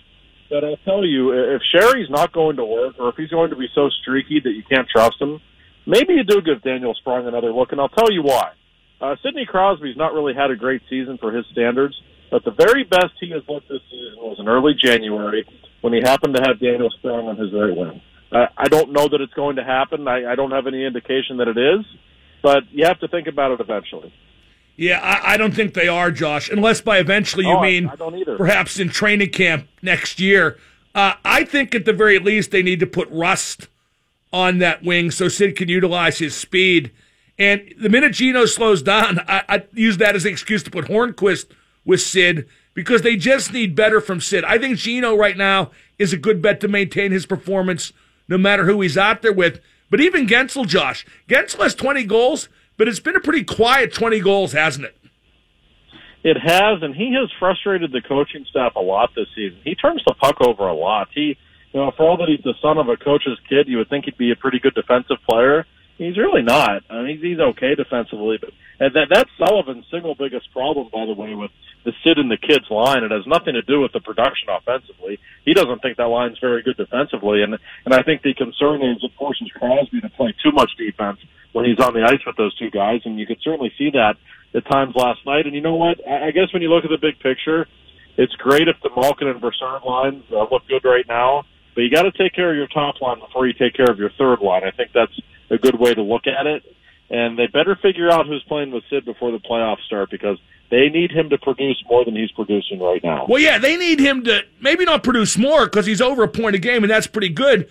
But 0.51 0.65
I'll 0.65 0.83
tell 0.85 1.07
you, 1.07 1.31
if 1.31 1.63
Sheary's 1.71 2.11
not 2.11 2.33
going 2.33 2.57
to 2.57 2.65
work, 2.65 2.97
or 2.99 3.11
if 3.11 3.15
he's 3.15 3.31
going 3.31 3.51
to 3.51 3.57
be 3.57 3.69
so 3.73 3.89
streaky 4.03 4.41
that 4.43 4.51
you 4.51 4.65
can't 4.69 4.89
trust 4.91 5.15
him, 5.21 5.41
maybe 5.87 6.15
you 6.15 6.25
do 6.25 6.43
give 6.43 6.61
Daniel 6.63 6.93
Sprong 6.95 7.29
another 7.29 7.53
look. 7.53 7.71
And 7.71 7.81
I'll 7.81 7.89
tell 7.89 8.11
you 8.11 8.23
why. 8.25 8.51
Uh, 9.01 9.15
Sidney 9.23 9.47
Crosby's 9.47 9.97
not 9.97 10.13
really 10.13 10.35
had 10.35 10.51
a 10.51 10.57
great 10.57 10.83
season 10.91 11.19
for 11.19 11.31
his 11.31 11.47
standards. 11.53 11.95
But 12.33 12.45
the 12.45 12.51
very 12.51 12.83
best 12.83 13.13
he 13.21 13.31
has 13.31 13.43
looked 13.49 13.69
this 13.69 13.83
season 13.91 14.17
was 14.19 14.39
in 14.41 14.49
early 14.49 14.73
January 14.75 15.47
when 15.83 15.93
he 15.93 16.01
happened 16.03 16.35
to 16.35 16.43
have 16.43 16.59
Daniel 16.59 16.91
Sprong 16.99 17.29
on 17.29 17.37
his 17.37 17.53
right 17.53 17.77
wing. 17.77 18.01
I 18.33 18.69
don't 18.69 18.91
know 18.91 19.07
that 19.07 19.21
it's 19.21 19.35
going 19.35 19.57
to 19.57 19.65
happen. 19.65 20.09
I, 20.09 20.33
I 20.33 20.35
don't 20.35 20.51
have 20.51 20.67
any 20.67 20.85
indication 20.87 21.37
that 21.37 21.49
it 21.49 21.59
is, 21.59 21.85
but 22.43 22.65
you 22.73 22.85
have 22.87 22.99
to 23.01 23.09
think 23.09 23.27
about 23.27 23.53
it 23.53 23.61
eventually. 23.61 24.13
Yeah, 24.77 25.01
I, 25.01 25.35
I 25.35 25.37
don't 25.37 25.55
think 25.55 25.75
they 25.75 25.89
are, 25.89 26.11
Josh. 26.11 26.49
Unless 26.51 26.81
by 26.81 26.99
eventually 26.99 27.45
you 27.45 27.53
Oh, 27.53 27.59
I- 27.59 27.63
mean 27.71 27.89
I 27.89 27.97
don't 27.97 28.17
either. 28.17 28.37
perhaps 28.37 28.79
in 28.79 28.89
training 28.89 29.31
camp 29.31 29.69
next 29.83 30.19
year. 30.21 30.59
Uh, 30.95 31.15
I 31.25 31.45
think 31.45 31.75
at 31.75 31.85
the 31.85 31.93
very 31.93 32.19
least 32.19 32.51
they 32.51 32.63
need 32.63 32.81
to 32.81 32.87
put 32.87 33.09
Rust 33.11 33.69
on 34.33 34.59
that 34.59 34.83
wing 34.83 35.11
so 35.11 35.29
Sid 35.29 35.57
can 35.57 35.69
utilize 35.69 36.19
his 36.19 36.35
speed. 36.35 36.91
And 37.39 37.75
the 37.81 37.89
minute 37.89 38.13
Gino 38.13 38.45
slows 38.47 38.83
down, 38.83 39.21
I, 39.29 39.43
I 39.49 39.63
use 39.73 39.97
that 39.99 40.15
as 40.17 40.25
an 40.25 40.33
excuse 40.33 40.63
to 40.65 40.71
put 40.71 40.87
Hornqvist 40.87 41.47
with 41.85 42.01
Sid 42.01 42.47
because 42.75 43.03
they 43.03 43.17
just 43.17 43.53
need 43.53 43.75
better 43.75 44.01
from 44.01 44.21
Sid. 44.21 44.45
I 44.45 44.59
think 44.59 44.79
Gino 44.79 45.17
right 45.17 45.37
now 45.37 45.71
is 45.99 46.13
a 46.13 46.17
good 46.19 46.41
bet 46.43 46.61
to 46.61 46.69
maintain 46.69 47.11
his 47.13 47.27
performance 47.27 47.93
no 48.29 48.39
matter 48.39 48.65
who 48.65 48.81
he's 48.81 48.97
out 48.99 49.21
there 49.23 49.33
with. 49.33 49.61
But 49.93 50.01
even 50.01 50.27
Guentzel, 50.27 50.67
Josh, 50.67 51.05
Guentzel 51.29 51.61
has 51.61 51.75
20 51.75 52.05
goals, 52.05 52.49
but 52.79 52.89
it's 52.89 52.99
been 52.99 53.15
a 53.15 53.21
pretty 53.21 53.45
quiet 53.45 53.93
20 53.93 54.21
goals, 54.21 54.53
hasn't 54.53 54.87
it? 54.87 54.97
It 56.25 56.39
has, 56.39 56.83
and 56.83 56.95
he 56.95 57.13
has 57.13 57.31
frustrated 57.39 57.93
the 57.93 58.01
coaching 58.01 58.47
staff 58.49 58.75
a 58.75 58.81
lot 58.81 59.11
this 59.15 59.27
season. 59.37 59.59
He 59.65 59.75
turns 59.75 60.03
the 60.07 60.15
puck 60.15 60.37
over 60.41 60.67
a 60.67 60.73
lot. 60.73 61.09
He, 61.15 61.37
you 61.75 61.81
know, 61.81 61.93
for 61.95 62.09
all 62.09 62.17
that 62.17 62.29
he's 62.31 62.43
the 62.43 62.55
son 62.63 62.79
of 62.79 62.89
a 62.89 62.97
coach's 62.97 63.39
kid, 63.51 63.69
you 63.69 63.77
would 63.77 63.91
think 63.91 64.07
he'd 64.07 64.17
be 64.17 64.31
a 64.31 64.37
pretty 64.37 64.61
good 64.61 64.75
defensive 64.75 65.19
player. 65.29 65.67
He's 65.99 66.17
really 66.17 66.41
not. 66.41 66.85
I 66.89 67.03
mean, 67.03 67.21
he's, 67.21 67.39
okay 67.39 67.75
defensively, 67.75 68.39
but 68.41 68.51
and 68.81 68.95
that 68.95 69.09
that's 69.13 69.31
Sullivan's 69.37 69.85
single 69.91 70.15
biggest 70.15 70.51
problem, 70.53 70.89
by 70.91 71.05
the 71.05 71.13
way, 71.13 71.35
with 71.35 71.51
the 71.85 71.93
Sid 72.05 72.19
and 72.19 72.31
the 72.31 72.37
kids 72.37 72.71
line. 72.71 73.03
It 73.05 73.11
has 73.11 73.27
nothing 73.27 73.55
to 73.55 73.63
do 73.63 73.81
with 73.81 73.93
the 73.93 74.01
production 74.01 74.49
offensively. 74.49 75.19
He 75.45 75.55
doesn't 75.55 75.83
think 75.83 75.97
that 75.97 76.07
line's 76.07 76.39
very 76.39 76.63
good 76.63 76.77
defensively, 76.77 77.43
and 77.43 77.59
and 77.85 77.95
I 77.95 78.03
think 78.03 78.23
the 78.23 78.35
concern 78.35 78.83
is 78.83 79.03
it 79.03 79.13
forces 79.19 79.51
Crosby 79.55 80.01
to 80.01 80.09
play 80.11 80.35
too 80.43 80.53
much 80.53 80.71
defense 80.79 81.19
when 81.53 81.65
he's 81.65 81.79
on 81.81 81.95
the 81.95 82.03
ice 82.03 82.25
with 82.27 82.37
those 82.37 82.55
two 82.57 82.71
guys, 82.71 83.01
and 83.05 83.19
you 83.19 83.27
could 83.27 83.41
certainly 83.43 83.73
see 83.77 83.91
that 83.91 84.15
at 84.55 84.65
times 84.67 84.95
last 84.97 85.21
night. 85.27 85.47
And 85.47 85.55
you 85.55 85.61
know 85.61 85.75
what? 85.75 85.99
I 86.07 86.31
guess 86.31 86.53
when 86.53 86.63
you 86.63 86.69
look 86.69 86.85
at 86.85 86.91
the 86.91 86.99
big 86.99 87.19
picture, 87.21 87.67
it's 88.17 88.35
great 88.37 88.69
if 88.69 88.77
the 88.83 88.91
Malkin 88.95 89.29
and 89.29 89.41
Brassard 89.41 89.83
lines 89.85 90.25
uh, 90.33 90.47
look 90.51 90.67
good 90.69 90.85
right 90.85 91.07
now, 91.09 91.45
but 91.75 91.83
you 91.83 91.91
got 91.91 92.03
to 92.03 92.13
take 92.13 92.35
care 92.35 92.51
of 92.51 92.57
your 92.57 92.69
top 92.69 93.01
line 93.01 93.21
before 93.21 93.47
you 93.47 93.55
take 93.55 93.75
care 93.75 93.91
of 93.91 93.99
your 93.99 94.11
third 94.19 94.41
line. 94.41 94.63
I 94.65 94.71
think 94.71 94.91
that's 94.93 95.19
a 95.51 95.59
good 95.59 95.79
way 95.79 95.95
to 95.95 96.03
look 96.03 96.27
at 96.27 96.47
it. 96.47 96.63
And 97.13 97.39
they 97.39 97.47
better 97.47 97.77
figure 97.77 98.11
out 98.11 98.27
who's 98.27 98.43
playing 98.49 98.73
with 98.73 98.85
Sid 98.89 99.05
before 99.05 99.31
the 99.33 99.39
playoffs 99.39 99.85
start 99.85 100.11
because 100.11 100.39
they 100.71 100.89
need 100.89 101.13
him 101.13 101.29
to 101.29 101.37
produce 101.37 101.77
more 101.89 102.05
than 102.07 102.17
he's 102.17 102.33
producing 102.33 102.81
right 102.81 103.05
now. 103.05 103.27
Well, 103.29 103.41
yeah, 103.41 103.59
they 103.59 103.77
need 103.77 104.01
him 104.01 104.25
to 104.25 104.41
maybe 104.61 104.87
not 104.87 105.05
produce 105.05 105.37
more 105.37 105.67
because 105.67 105.85
he's 105.85 106.01
over 106.01 106.23
a 106.23 106.29
point 106.29 106.57
a 106.57 106.59
game, 106.59 106.83
and 106.83 106.91
that's 106.91 107.07
pretty 107.07 107.29
good. 107.29 107.69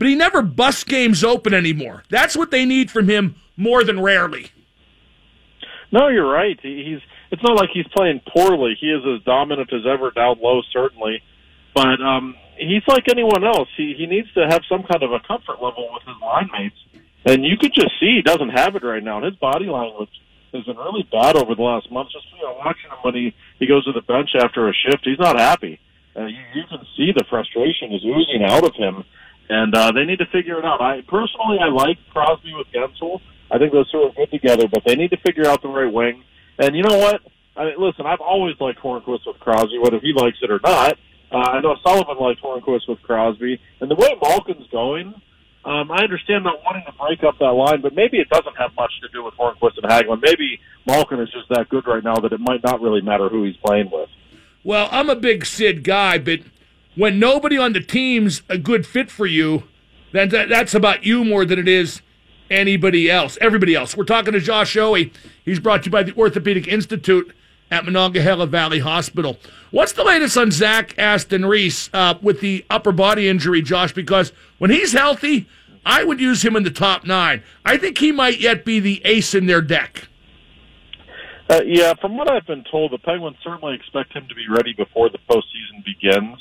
But 0.00 0.08
he 0.08 0.16
never 0.16 0.42
busts 0.42 0.82
games 0.82 1.22
open 1.22 1.54
anymore. 1.54 2.02
That's 2.10 2.36
what 2.36 2.50
they 2.50 2.64
need 2.64 2.90
from 2.90 3.08
him 3.08 3.36
more 3.56 3.84
than 3.84 4.00
rarely. 4.00 4.50
No, 5.92 6.08
you're 6.08 6.28
right. 6.28 6.58
He's. 6.60 6.98
It's 7.30 7.42
not 7.42 7.56
like 7.56 7.70
he's 7.72 7.86
playing 7.96 8.20
poorly. 8.32 8.76
He 8.80 8.90
is 8.90 9.02
as 9.06 9.24
dominant 9.24 9.72
as 9.72 9.82
ever 9.86 10.10
down 10.10 10.38
low, 10.40 10.62
certainly. 10.72 11.22
But 11.74 12.00
um, 12.00 12.34
he's 12.56 12.82
like 12.88 13.04
anyone 13.08 13.44
else. 13.44 13.68
He 13.76 13.94
he 13.96 14.06
needs 14.06 14.32
to 14.34 14.46
have 14.48 14.62
some 14.68 14.82
kind 14.82 15.02
of 15.04 15.12
a 15.12 15.20
comfort 15.20 15.62
level 15.62 15.88
with 15.92 16.02
his 16.02 16.20
line 16.20 16.50
mates, 16.52 16.76
and 17.24 17.44
you 17.44 17.56
could 17.56 17.72
just 17.74 17.92
see 18.00 18.16
he 18.16 18.22
doesn't 18.22 18.50
have 18.50 18.76
it 18.76 18.82
right 18.82 19.02
now. 19.02 19.16
And 19.16 19.26
his 19.26 19.36
body 19.36 19.66
language 19.66 20.10
has 20.52 20.64
been 20.64 20.76
really 20.76 21.06
bad 21.10 21.36
over 21.36 21.54
the 21.54 21.62
last 21.62 21.90
month. 21.90 22.10
Just 22.12 22.26
you 22.36 22.42
know, 22.42 22.54
watching 22.58 22.90
him 22.90 22.98
when 23.02 23.14
he 23.14 23.34
he 23.58 23.66
goes 23.66 23.84
to 23.84 23.92
the 23.92 24.02
bench 24.02 24.30
after 24.38 24.68
a 24.68 24.72
shift, 24.72 25.04
he's 25.04 25.18
not 25.18 25.38
happy. 25.38 25.80
Uh, 26.16 26.26
you, 26.26 26.42
you 26.54 26.62
can 26.68 26.80
see 26.96 27.10
the 27.12 27.24
frustration 27.28 27.92
is 27.92 28.04
oozing 28.04 28.44
out 28.44 28.64
of 28.64 28.74
him, 28.76 29.04
and 29.48 29.74
uh, 29.74 29.90
they 29.92 30.04
need 30.04 30.18
to 30.18 30.26
figure 30.26 30.58
it 30.58 30.64
out. 30.64 30.80
I 30.80 31.02
personally, 31.08 31.58
I 31.60 31.68
like 31.68 31.98
Crosby 32.12 32.54
with 32.54 32.68
Guentzel. 32.72 33.20
I 33.50 33.58
think 33.58 33.72
those 33.72 33.90
two 33.90 33.98
are 33.98 34.12
good 34.12 34.30
together, 34.30 34.68
but 34.68 34.84
they 34.86 34.94
need 34.94 35.10
to 35.10 35.18
figure 35.18 35.46
out 35.46 35.62
the 35.62 35.68
right 35.68 35.92
wing. 35.92 36.22
And 36.58 36.76
you 36.76 36.82
know 36.82 36.98
what? 36.98 37.20
I 37.56 37.66
mean, 37.66 37.74
listen, 37.78 38.06
I've 38.06 38.20
always 38.20 38.54
liked 38.60 38.80
Hornqvist 38.80 39.26
with 39.26 39.38
Crosby, 39.40 39.78
whether 39.78 39.98
he 40.00 40.12
likes 40.12 40.38
it 40.42 40.50
or 40.50 40.60
not. 40.62 40.98
Uh, 41.30 41.36
I 41.36 41.60
know 41.60 41.76
Sullivan 41.84 42.16
liked 42.18 42.42
Hornqvist 42.42 42.88
with 42.88 43.02
Crosby, 43.02 43.60
and 43.80 43.90
the 43.90 43.94
way 43.94 44.14
Malkin's 44.20 44.66
going, 44.70 45.14
um, 45.64 45.90
I 45.90 46.02
understand 46.02 46.44
not 46.44 46.62
wanting 46.64 46.84
to 46.86 46.92
break 46.92 47.24
up 47.24 47.38
that 47.38 47.52
line, 47.52 47.80
but 47.80 47.94
maybe 47.94 48.18
it 48.18 48.28
doesn't 48.28 48.56
have 48.56 48.74
much 48.76 48.92
to 49.00 49.08
do 49.08 49.24
with 49.24 49.34
Hornqvist 49.34 49.78
and 49.82 49.90
Hagelin. 49.90 50.20
Maybe 50.20 50.60
Malkin 50.86 51.20
is 51.20 51.30
just 51.30 51.48
that 51.48 51.68
good 51.70 51.86
right 51.86 52.04
now 52.04 52.16
that 52.16 52.32
it 52.32 52.40
might 52.40 52.62
not 52.62 52.80
really 52.82 53.00
matter 53.00 53.28
who 53.28 53.44
he's 53.44 53.56
playing 53.56 53.90
with. 53.90 54.10
Well, 54.62 54.88
I'm 54.90 55.08
a 55.08 55.16
big 55.16 55.46
Sid 55.46 55.82
guy, 55.82 56.18
but 56.18 56.40
when 56.96 57.18
nobody 57.18 57.56
on 57.58 57.72
the 57.72 57.80
team's 57.80 58.42
a 58.48 58.58
good 58.58 58.86
fit 58.86 59.10
for 59.10 59.26
you, 59.26 59.64
then 60.12 60.28
that, 60.30 60.48
that's 60.48 60.74
about 60.74 61.04
you 61.04 61.24
more 61.24 61.44
than 61.44 61.58
it 61.58 61.68
is 61.68 62.02
anybody 62.50 63.10
else. 63.10 63.38
Everybody 63.40 63.74
else. 63.74 63.96
We're 63.96 64.04
talking 64.04 64.32
to 64.32 64.40
Josh 64.40 64.74
Yohe. 64.74 65.12
He's 65.44 65.60
brought 65.60 65.82
to 65.82 65.86
you 65.86 65.92
by 65.92 66.02
the 66.02 66.14
Orthopedic 66.14 66.68
Institute 66.68 67.34
at 67.74 67.84
Monongahela 67.84 68.46
Valley 68.46 68.78
Hospital. 68.78 69.36
What's 69.72 69.92
the 69.92 70.04
latest 70.04 70.36
on 70.36 70.52
Zach 70.52 70.96
Aston 70.96 71.44
Reese 71.44 71.90
uh, 71.92 72.14
with 72.22 72.40
the 72.40 72.64
upper 72.70 72.92
body 72.92 73.28
injury, 73.28 73.62
Josh? 73.62 73.92
Because 73.92 74.32
when 74.58 74.70
he's 74.70 74.92
healthy, 74.92 75.48
I 75.84 76.04
would 76.04 76.20
use 76.20 76.44
him 76.44 76.54
in 76.54 76.62
the 76.62 76.70
top 76.70 77.04
nine. 77.04 77.42
I 77.64 77.76
think 77.76 77.98
he 77.98 78.12
might 78.12 78.38
yet 78.38 78.64
be 78.64 78.78
the 78.78 79.02
ace 79.04 79.34
in 79.34 79.46
their 79.46 79.60
deck. 79.60 80.06
Uh, 81.50 81.62
yeah, 81.66 81.92
from 82.00 82.16
what 82.16 82.30
I've 82.30 82.46
been 82.46 82.64
told, 82.70 82.92
the 82.92 82.98
Penguins 82.98 83.36
certainly 83.42 83.74
expect 83.74 84.14
him 84.14 84.26
to 84.28 84.34
be 84.34 84.46
ready 84.48 84.72
before 84.72 85.10
the 85.10 85.18
postseason 85.28 85.84
begins. 85.84 86.38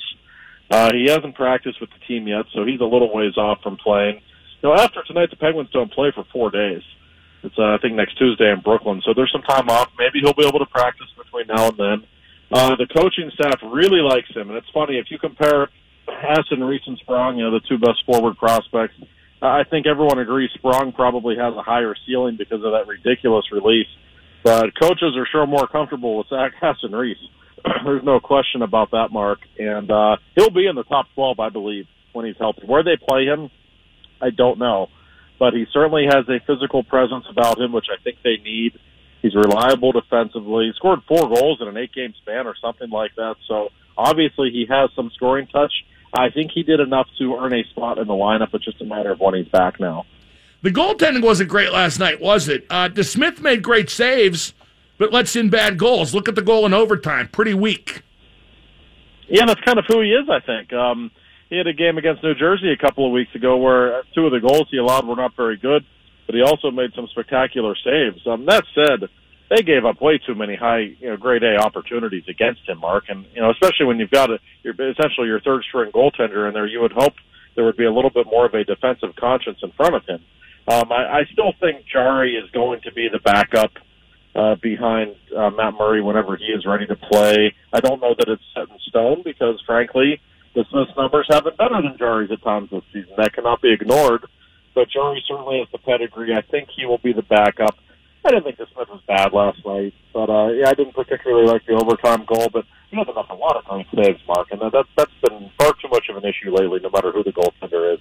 Uh, 0.70 0.92
he 0.94 1.08
hasn't 1.10 1.36
practiced 1.36 1.82
with 1.82 1.90
the 1.90 2.06
team 2.08 2.28
yet, 2.28 2.46
so 2.54 2.64
he's 2.64 2.80
a 2.80 2.86
little 2.86 3.14
ways 3.14 3.38
off 3.38 3.60
from 3.64 3.78
playing. 3.78 4.22
Know, 4.62 4.76
after 4.76 5.04
tonight, 5.04 5.30
the 5.32 5.36
Penguins 5.36 5.70
don't 5.74 5.92
play 5.92 6.12
for 6.14 6.24
four 6.32 6.52
days. 6.52 6.84
It's 7.44 7.56
uh, 7.58 7.76
I 7.76 7.78
think 7.82 7.96
next 7.96 8.18
Tuesday 8.18 8.52
in 8.52 8.62
Brooklyn, 8.62 9.02
so 9.06 9.14
there's 9.16 9.32
some 9.32 9.44
time 9.44 9.70
off. 9.70 9.90
Maybe 10.00 10.20
he'll 10.22 10.34
be 10.34 10.48
able 10.48 10.60
to 10.60 10.72
practice 10.72 11.08
between 11.18 11.48
now 11.48 11.68
and 11.68 11.78
then. 11.78 12.08
Uh, 12.52 12.76
the 12.76 12.88
coaching 12.88 13.32
staff 13.34 13.60
really 13.64 14.00
likes 14.00 14.30
him, 14.34 14.50
and 14.50 14.58
it's 14.58 14.70
funny 14.74 14.98
if 14.98 15.08
you 15.10 15.18
compare 15.18 15.68
Aston 16.08 16.64
Reese, 16.64 16.84
and 16.88 16.98
Sprong, 17.00 17.38
you 17.38 17.44
know, 17.44 17.52
the 17.52 17.62
two 17.68 17.78
best 17.78 18.04
forward 18.06 18.38
prospects. 18.38 18.96
I 19.42 19.64
think 19.70 19.88
everyone 19.88 20.20
agrees 20.20 20.52
Sprong 20.56 20.94
probably 20.94 21.36
has 21.36 21.54
a 21.56 21.62
higher 21.62 21.96
ceiling 22.08 22.38
because 22.38 22.64
of 22.64 22.72
that 22.72 22.88
ridiculous 22.88 23.46
release. 23.52 23.88
But 24.44 24.72
coaches 24.80 25.16
are 25.18 25.28
sure 25.32 25.46
more 25.46 25.68
comfortable 25.68 26.18
with 26.18 26.28
Zach 26.28 26.54
Aston 26.62 26.94
Reese. 26.94 27.18
There's 27.86 28.04
no 28.04 28.20
question 28.20 28.62
about 28.62 28.92
that, 28.92 29.08
Mark. 29.12 29.40
And 29.58 29.90
uh, 29.90 30.18
he'll 30.36 30.50
be 30.50 30.68
in 30.68 30.76
the 30.76 30.84
top 30.84 31.08
12, 31.16 31.40
I 31.40 31.50
believe, 31.50 31.86
when 32.14 32.26
he's 32.26 32.36
healthy. 32.38 32.64
Where 32.66 32.84
they 32.84 32.98
play 32.98 33.26
him, 33.26 33.50
I 34.22 34.30
don't 34.30 34.60
know. 34.60 34.88
But 35.40 35.54
he 35.54 35.66
certainly 35.74 36.06
has 36.06 36.28
a 36.30 36.40
physical 36.46 36.84
presence 36.84 37.26
about 37.30 37.60
him, 37.60 37.72
which 37.72 37.88
I 37.92 38.02
think 38.02 38.18
they 38.24 38.38
need. 38.38 38.80
He's 39.22 39.36
reliable 39.36 39.92
defensively. 39.92 40.68
He 40.68 40.74
scored 40.76 41.00
four 41.08 41.28
goals 41.28 41.60
in 41.62 41.68
an 41.68 41.78
eight 41.78 41.94
game 41.94 42.14
span 42.22 42.46
or 42.46 42.56
something 42.62 42.90
like 42.90 43.16
that. 43.16 43.36
So 43.48 43.70
obviously 43.98 44.52
he 44.52 44.66
has 44.70 44.90
some 44.96 45.12
scoring 45.16 45.48
touch. 45.48 45.72
I 46.14 46.30
think 46.30 46.52
he 46.52 46.64
did 46.64 46.80
enough 46.80 47.08
to 47.18 47.36
earn 47.36 47.54
a 47.54 47.64
spot 47.66 47.98
in 47.98 48.08
the 48.08 48.14
lineup. 48.14 48.54
It's 48.54 48.66
just 48.66 48.82
a 48.82 48.86
matter 48.86 49.12
of 49.12 49.20
when 49.20 49.34
he's 49.34 49.48
back 49.48 49.80
now. 49.80 50.06
The 50.62 50.72
goaltending 50.72 51.24
wasn't 51.24 51.50
great 51.50 51.72
last 51.72 52.00
night, 52.00 52.22
was 52.22 52.48
it? 52.48 52.66
Uh, 52.70 52.88
DeSmith 52.88 53.42
made 53.42 53.64
great 53.64 53.90
saves, 53.90 54.54
but 54.98 55.12
lets 55.12 55.36
in 55.36 55.50
bad 55.50 55.78
goals. 55.78 56.14
Look 56.14 56.30
at 56.30 56.36
the 56.36 56.42
goal 56.42 56.66
in 56.66 56.74
overtime. 56.74 57.28
Pretty 57.30 57.54
weak. 57.54 58.02
Yeah, 59.28 59.46
that's 59.46 59.60
kind 59.62 59.80
of 59.80 59.86
who 59.88 60.02
he 60.02 60.12
is, 60.12 60.30
I 60.30 60.40
think. 60.40 60.72
Um, 60.72 61.12
he 61.54 61.60
had 61.60 61.68
a 61.68 61.74
game 61.74 62.00
against 62.00 62.24
New 62.24 62.34
Jersey 62.34 62.72
a 62.72 62.78
couple 62.78 63.06
of 63.06 63.12
weeks 63.12 63.36
ago 63.36 63.58
where 63.58 64.02
two 64.16 64.26
of 64.26 64.32
the 64.32 64.40
goals 64.40 64.68
he 64.72 64.78
allowed 64.78 65.06
were 65.06 65.16
not 65.16 65.36
very 65.36 65.56
good, 65.56 65.86
but 66.26 66.34
he 66.34 66.42
also 66.42 66.72
made 66.72 66.94
some 66.96 67.08
spectacular 67.12 67.76
saves. 67.76 68.26
Um, 68.26 68.48
that 68.48 68.64
said, 68.74 69.08
they 69.52 69.62
gave 69.62 69.86
up 69.86 70.02
way 70.02 70.18
too 70.18 70.34
many 70.34 70.56
high, 70.56 70.96
you 71.00 71.10
know, 71.10 71.16
grade 71.18 71.44
A 71.44 71.58
opportunities 71.58 72.24
against 72.28 72.68
him, 72.68 72.80
Mark. 72.80 73.04
And, 73.08 73.28
you 73.36 73.42
know, 73.42 73.52
especially 73.52 73.86
when 73.86 74.00
you've 74.00 74.10
got 74.10 74.32
a, 74.32 74.40
you're 74.64 74.74
essentially 74.74 75.28
your 75.28 75.42
third 75.42 75.64
string 75.70 75.92
goaltender 75.92 76.48
in 76.48 76.56
there, 76.56 76.66
you 76.66 76.82
would 76.82 76.92
hope 76.92 77.14
there 77.56 77.66
would 77.66 77.78
be 77.78 77.86
a 77.86 77.94
little 77.94 78.10
bit 78.10 78.26
more 78.26 78.48
of 78.48 78.54
a 78.56 78.64
defensive 78.64 79.16
conscience 79.16 79.60
in 79.62 79.72
front 79.74 79.94
of 79.94 80.04
him. 80.06 80.26
Um, 80.68 80.92
I, 80.92 81.20
I 81.20 81.26
still 81.32 81.54
think 81.60 81.86
Jarry 81.86 82.34
is 82.34 82.50
going 82.50 82.82
to 82.82 82.92
be 82.92 83.10
the 83.12 83.20
backup 83.20 83.74
uh, 84.34 84.56
behind 84.56 85.16
uh, 85.38 85.52
Matt 85.52 85.76
Murray 85.76 86.02
whenever 86.02 86.36
he 86.36 86.46
is 86.46 86.66
ready 86.66 86.88
to 86.88 86.96
play. 86.96 87.54
I 87.72 87.80
don't 87.80 88.02
know 88.02 88.16
that 88.18 88.28
it's 88.28 88.42
set 88.56 88.70
in 88.70 88.80
stone 88.88 89.22
because, 89.24 89.62
frankly, 89.68 90.20
DeSmith's 90.56 90.96
numbers 90.96 91.28
have 91.30 91.44
been 91.46 91.56
better 91.56 91.82
than 91.82 91.98
Jarry's 91.98 92.32
at 92.32 92.42
times 92.44 92.70
this 92.70 92.84
season. 92.94 93.14
That 93.18 93.34
cannot 93.34 93.62
be 93.62 93.74
ignored. 93.74 94.26
But 94.76 94.90
Jarry 94.90 95.24
certainly 95.28 95.60
has 95.60 95.68
the 95.72 95.78
pedigree. 95.80 96.34
I 96.34 96.42
think 96.42 96.70
he 96.76 96.86
will 96.86 96.98
be 96.98 97.14
the 97.14 97.22
backup. 97.22 97.78
I 98.26 98.30
didn't 98.30 98.44
think 98.44 98.58
DeSmith 98.58 98.90
was 98.90 99.02
bad 99.08 99.34
last 99.34 99.66
night, 99.66 99.94
but 100.14 100.30
uh, 100.30 100.48
yeah, 100.54 100.70
I 100.70 100.74
didn't 100.74 100.96
particularly 100.96 101.46
like 101.46 101.66
the 101.66 101.74
overtime 101.74 102.26
goal. 102.26 102.48
But 102.52 102.66
he 102.90 102.96
hasn't 102.96 103.16
enough 103.16 103.30
a 103.30 103.36
lot 103.36 103.58
of 103.58 103.66
great 103.66 103.86
saves, 103.94 104.22
Mark, 104.28 104.48
and 104.52 104.62
that, 104.62 104.86
that's 104.96 105.12
been 105.22 105.52
far 105.58 105.74
too 105.82 105.90
much 105.90 106.06
of 106.10 106.16
an 106.16 106.24
issue 106.24 106.56
lately. 106.56 106.80
No 106.82 106.90
matter 106.90 107.12
who 107.12 107.24
the 107.24 107.34
goaltender 107.34 107.94
is. 107.94 108.00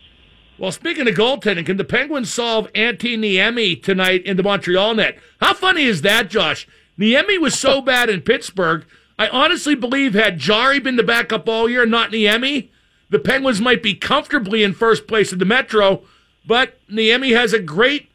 Well, 0.58 0.70
speaking 0.70 1.08
of 1.08 1.14
goaltending, 1.14 1.66
can 1.66 1.76
the 1.76 1.84
Penguins 1.84 2.32
solve 2.32 2.72
Antti 2.72 3.18
Niemi 3.18 3.82
tonight 3.82 4.24
in 4.24 4.36
the 4.36 4.42
Montreal 4.44 4.94
net? 4.94 5.18
How 5.40 5.54
funny 5.54 5.84
is 5.84 6.02
that, 6.02 6.30
Josh? 6.30 6.68
Niemi 6.98 7.40
was 7.40 7.58
so 7.58 7.80
bad 7.80 8.08
in 8.08 8.20
Pittsburgh. 8.20 8.86
I 9.22 9.28
honestly 9.28 9.76
believe 9.76 10.14
had 10.14 10.38
Jarry 10.38 10.80
been 10.80 10.96
the 10.96 11.04
backup 11.04 11.48
all 11.48 11.70
year, 11.70 11.82
and 11.82 11.92
not 11.92 12.10
Niemi, 12.10 12.70
the 13.08 13.20
Penguins 13.20 13.60
might 13.60 13.80
be 13.80 13.94
comfortably 13.94 14.64
in 14.64 14.72
first 14.72 15.06
place 15.06 15.32
in 15.32 15.38
the 15.38 15.44
Metro. 15.44 16.02
But 16.44 16.80
Niemi 16.90 17.32
has 17.36 17.52
a 17.52 17.60
great 17.60 18.08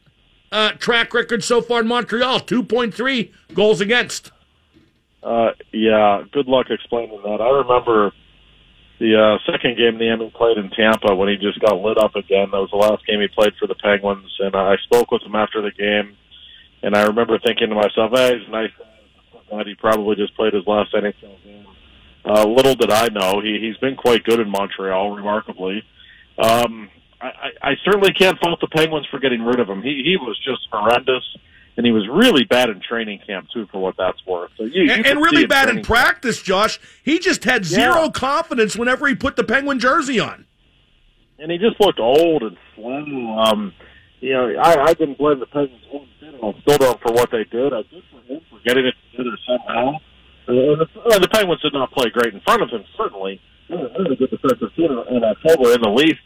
uh, 0.52 0.72
track 0.72 1.14
record 1.14 1.42
so 1.42 1.62
far 1.62 1.80
in 1.80 1.88
Montreal 1.88 2.40
2.3 2.40 3.32
goals 3.54 3.80
against. 3.80 4.32
Uh, 5.22 5.52
yeah, 5.72 6.24
good 6.30 6.46
luck 6.46 6.66
explaining 6.68 7.22
that. 7.22 7.40
I 7.40 7.56
remember 7.56 8.12
the 8.98 9.16
uh, 9.16 9.50
second 9.50 9.78
game 9.78 9.98
Niemi 9.98 10.30
played 10.34 10.58
in 10.58 10.68
Tampa 10.68 11.14
when 11.14 11.30
he 11.30 11.36
just 11.36 11.58
got 11.60 11.80
lit 11.80 11.96
up 11.96 12.16
again. 12.16 12.50
That 12.52 12.60
was 12.60 12.70
the 12.70 12.76
last 12.76 13.06
game 13.06 13.22
he 13.22 13.28
played 13.28 13.54
for 13.58 13.66
the 13.66 13.76
Penguins, 13.76 14.36
and 14.40 14.54
I 14.54 14.76
spoke 14.84 15.10
with 15.10 15.22
him 15.22 15.36
after 15.36 15.62
the 15.62 15.70
game, 15.70 16.18
and 16.82 16.94
I 16.94 17.04
remember 17.04 17.38
thinking 17.38 17.70
to 17.70 17.74
myself, 17.74 18.12
"Hey, 18.12 18.38
he's 18.38 18.48
nice." 18.50 18.72
That 19.50 19.66
he 19.66 19.74
probably 19.74 20.16
just 20.16 20.36
played 20.36 20.52
his 20.52 20.66
last 20.66 20.92
NHL 20.92 21.42
game. 21.42 21.66
Uh, 22.24 22.44
little 22.44 22.74
did 22.74 22.90
I 22.90 23.08
know, 23.08 23.40
he 23.40 23.58
he's 23.60 23.76
been 23.78 23.96
quite 23.96 24.24
good 24.24 24.40
in 24.40 24.50
Montreal, 24.50 25.12
remarkably. 25.12 25.82
Um, 26.38 26.90
I, 27.20 27.50
I 27.62 27.74
certainly 27.84 28.12
can't 28.12 28.38
fault 28.38 28.60
the 28.60 28.68
Penguins 28.68 29.06
for 29.10 29.18
getting 29.18 29.42
rid 29.42 29.60
of 29.60 29.68
him. 29.68 29.82
He 29.82 30.02
he 30.04 30.16
was 30.16 30.38
just 30.44 30.68
horrendous, 30.70 31.24
and 31.76 31.86
he 31.86 31.92
was 31.92 32.06
really 32.08 32.44
bad 32.44 32.70
in 32.70 32.80
training 32.80 33.20
camp 33.26 33.48
too, 33.52 33.66
for 33.72 33.80
what 33.80 33.96
that's 33.96 34.24
worth. 34.26 34.50
So 34.56 34.64
you, 34.64 34.82
you 34.82 34.92
and, 34.92 35.06
and 35.06 35.20
really 35.20 35.46
bad 35.46 35.68
in 35.68 35.82
practice, 35.82 36.36
camp. 36.36 36.46
Josh. 36.46 36.80
He 37.02 37.18
just 37.18 37.44
had 37.44 37.64
zero 37.64 38.04
yeah. 38.04 38.10
confidence 38.10 38.76
whenever 38.76 39.08
he 39.08 39.14
put 39.14 39.36
the 39.36 39.44
Penguin 39.44 39.78
jersey 39.78 40.20
on, 40.20 40.46
and 41.38 41.50
he 41.50 41.58
just 41.58 41.80
looked 41.80 41.98
old 41.98 42.42
and 42.42 42.56
slow. 42.74 43.38
Um, 43.38 43.72
you 44.20 44.32
know, 44.32 44.54
I, 44.60 44.90
I 44.90 44.94
didn't 44.94 45.18
blame 45.18 45.40
the 45.40 45.46
Penguins 45.46 45.82
one 45.90 46.08
bit. 46.20 46.34
I 46.42 46.60
still 46.62 46.78
don't 46.78 47.00
for 47.00 47.12
what 47.12 47.30
they 47.30 47.44
did. 47.44 47.72
I 47.72 47.82
did 47.82 48.02
for 48.10 48.20
him 48.32 48.40
for 48.50 48.58
getting 48.64 48.86
it 48.86 48.94
together 49.10 49.36
somehow. 49.46 49.96
Uh, 50.48 50.84
the, 51.18 51.28
Penguins 51.30 51.60
did 51.60 51.74
not 51.74 51.92
play 51.92 52.08
great 52.10 52.32
in 52.32 52.40
front 52.40 52.62
of 52.62 52.70
him, 52.70 52.84
certainly. 52.96 53.40
They 53.68 53.76
had 53.76 54.10
a 54.10 54.16
good 54.16 54.30
defensive 54.30 54.74
team 54.74 54.92
in 55.10 55.22
October 55.22 55.74
in 55.74 55.82
the 55.82 55.90
Leafs 55.90 56.20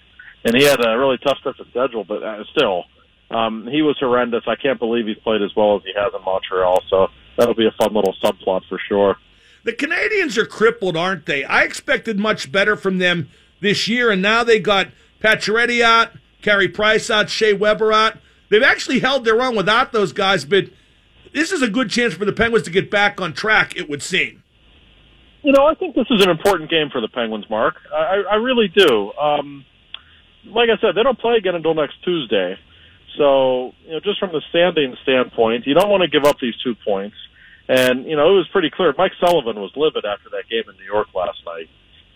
and 0.44 0.56
he 0.56 0.64
had 0.64 0.84
a 0.84 0.98
really 0.98 1.18
tough 1.18 1.38
stretch 1.38 1.58
of 1.60 1.66
schedule, 1.68 2.04
but 2.04 2.22
uh, 2.22 2.44
still, 2.56 2.84
um, 3.30 3.66
he 3.70 3.82
was 3.82 3.96
horrendous. 3.98 4.42
I 4.46 4.56
can't 4.56 4.78
believe 4.78 5.06
he's 5.06 5.18
played 5.18 5.42
as 5.42 5.54
well 5.56 5.76
as 5.76 5.82
he 5.84 5.92
has 5.96 6.12
in 6.14 6.24
Montreal. 6.24 6.82
So 6.90 7.08
that'll 7.36 7.54
be 7.54 7.66
a 7.66 7.72
fun 7.72 7.94
little 7.94 8.14
subplot 8.22 8.62
for 8.68 8.78
sure. 8.88 9.16
The 9.64 9.72
Canadiens 9.72 10.36
are 10.36 10.46
crippled, 10.46 10.96
aren't 10.96 11.26
they? 11.26 11.44
I 11.44 11.62
expected 11.62 12.18
much 12.18 12.50
better 12.50 12.76
from 12.76 12.98
them 12.98 13.28
this 13.60 13.86
year, 13.86 14.10
and 14.10 14.20
now 14.20 14.42
they 14.42 14.58
got 14.58 14.88
Pacioretty 15.20 15.80
out, 15.82 16.10
Carey 16.42 16.68
Price 16.68 17.10
out, 17.10 17.30
Shea 17.30 17.52
Weber 17.52 17.92
out. 17.92 18.18
They've 18.50 18.62
actually 18.62 19.00
held 19.00 19.24
their 19.24 19.40
own 19.40 19.56
without 19.56 19.92
those 19.92 20.12
guys, 20.12 20.44
but 20.44 20.66
this 21.32 21.52
is 21.52 21.62
a 21.62 21.68
good 21.68 21.88
chance 21.88 22.14
for 22.14 22.24
the 22.24 22.32
Penguins 22.32 22.64
to 22.66 22.70
get 22.70 22.90
back 22.90 23.20
on 23.20 23.32
track, 23.32 23.74
it 23.76 23.88
would 23.88 24.02
seem. 24.02 24.42
You 25.42 25.52
know, 25.52 25.66
I 25.66 25.74
think 25.74 25.94
this 25.94 26.06
is 26.10 26.22
an 26.22 26.30
important 26.30 26.70
game 26.70 26.90
for 26.90 27.00
the 27.00 27.08
Penguins, 27.08 27.48
Mark. 27.48 27.76
I, 27.92 28.22
I 28.30 28.34
really 28.36 28.68
do. 28.68 29.12
Um, 29.14 29.64
like 30.46 30.68
I 30.68 30.80
said, 30.80 30.94
they 30.94 31.02
don't 31.02 31.18
play 31.18 31.36
again 31.36 31.54
until 31.54 31.74
next 31.74 31.94
Tuesday. 32.04 32.58
So, 33.16 33.72
you 33.84 33.92
know, 33.92 34.00
just 34.00 34.18
from 34.18 34.30
the 34.32 34.42
standing 34.50 34.96
standpoint, 35.02 35.66
you 35.66 35.74
don't 35.74 35.90
want 35.90 36.02
to 36.02 36.08
give 36.08 36.24
up 36.24 36.38
these 36.40 36.54
two 36.62 36.74
points. 36.84 37.16
And, 37.68 38.06
you 38.06 38.16
know, 38.16 38.34
it 38.34 38.36
was 38.36 38.48
pretty 38.52 38.70
clear. 38.70 38.94
Mike 38.96 39.12
Sullivan 39.20 39.60
was 39.60 39.72
livid 39.76 40.04
after 40.04 40.30
that 40.30 40.48
game 40.50 40.64
in 40.68 40.76
New 40.76 40.84
York 40.84 41.08
last 41.14 41.38
night. 41.46 41.68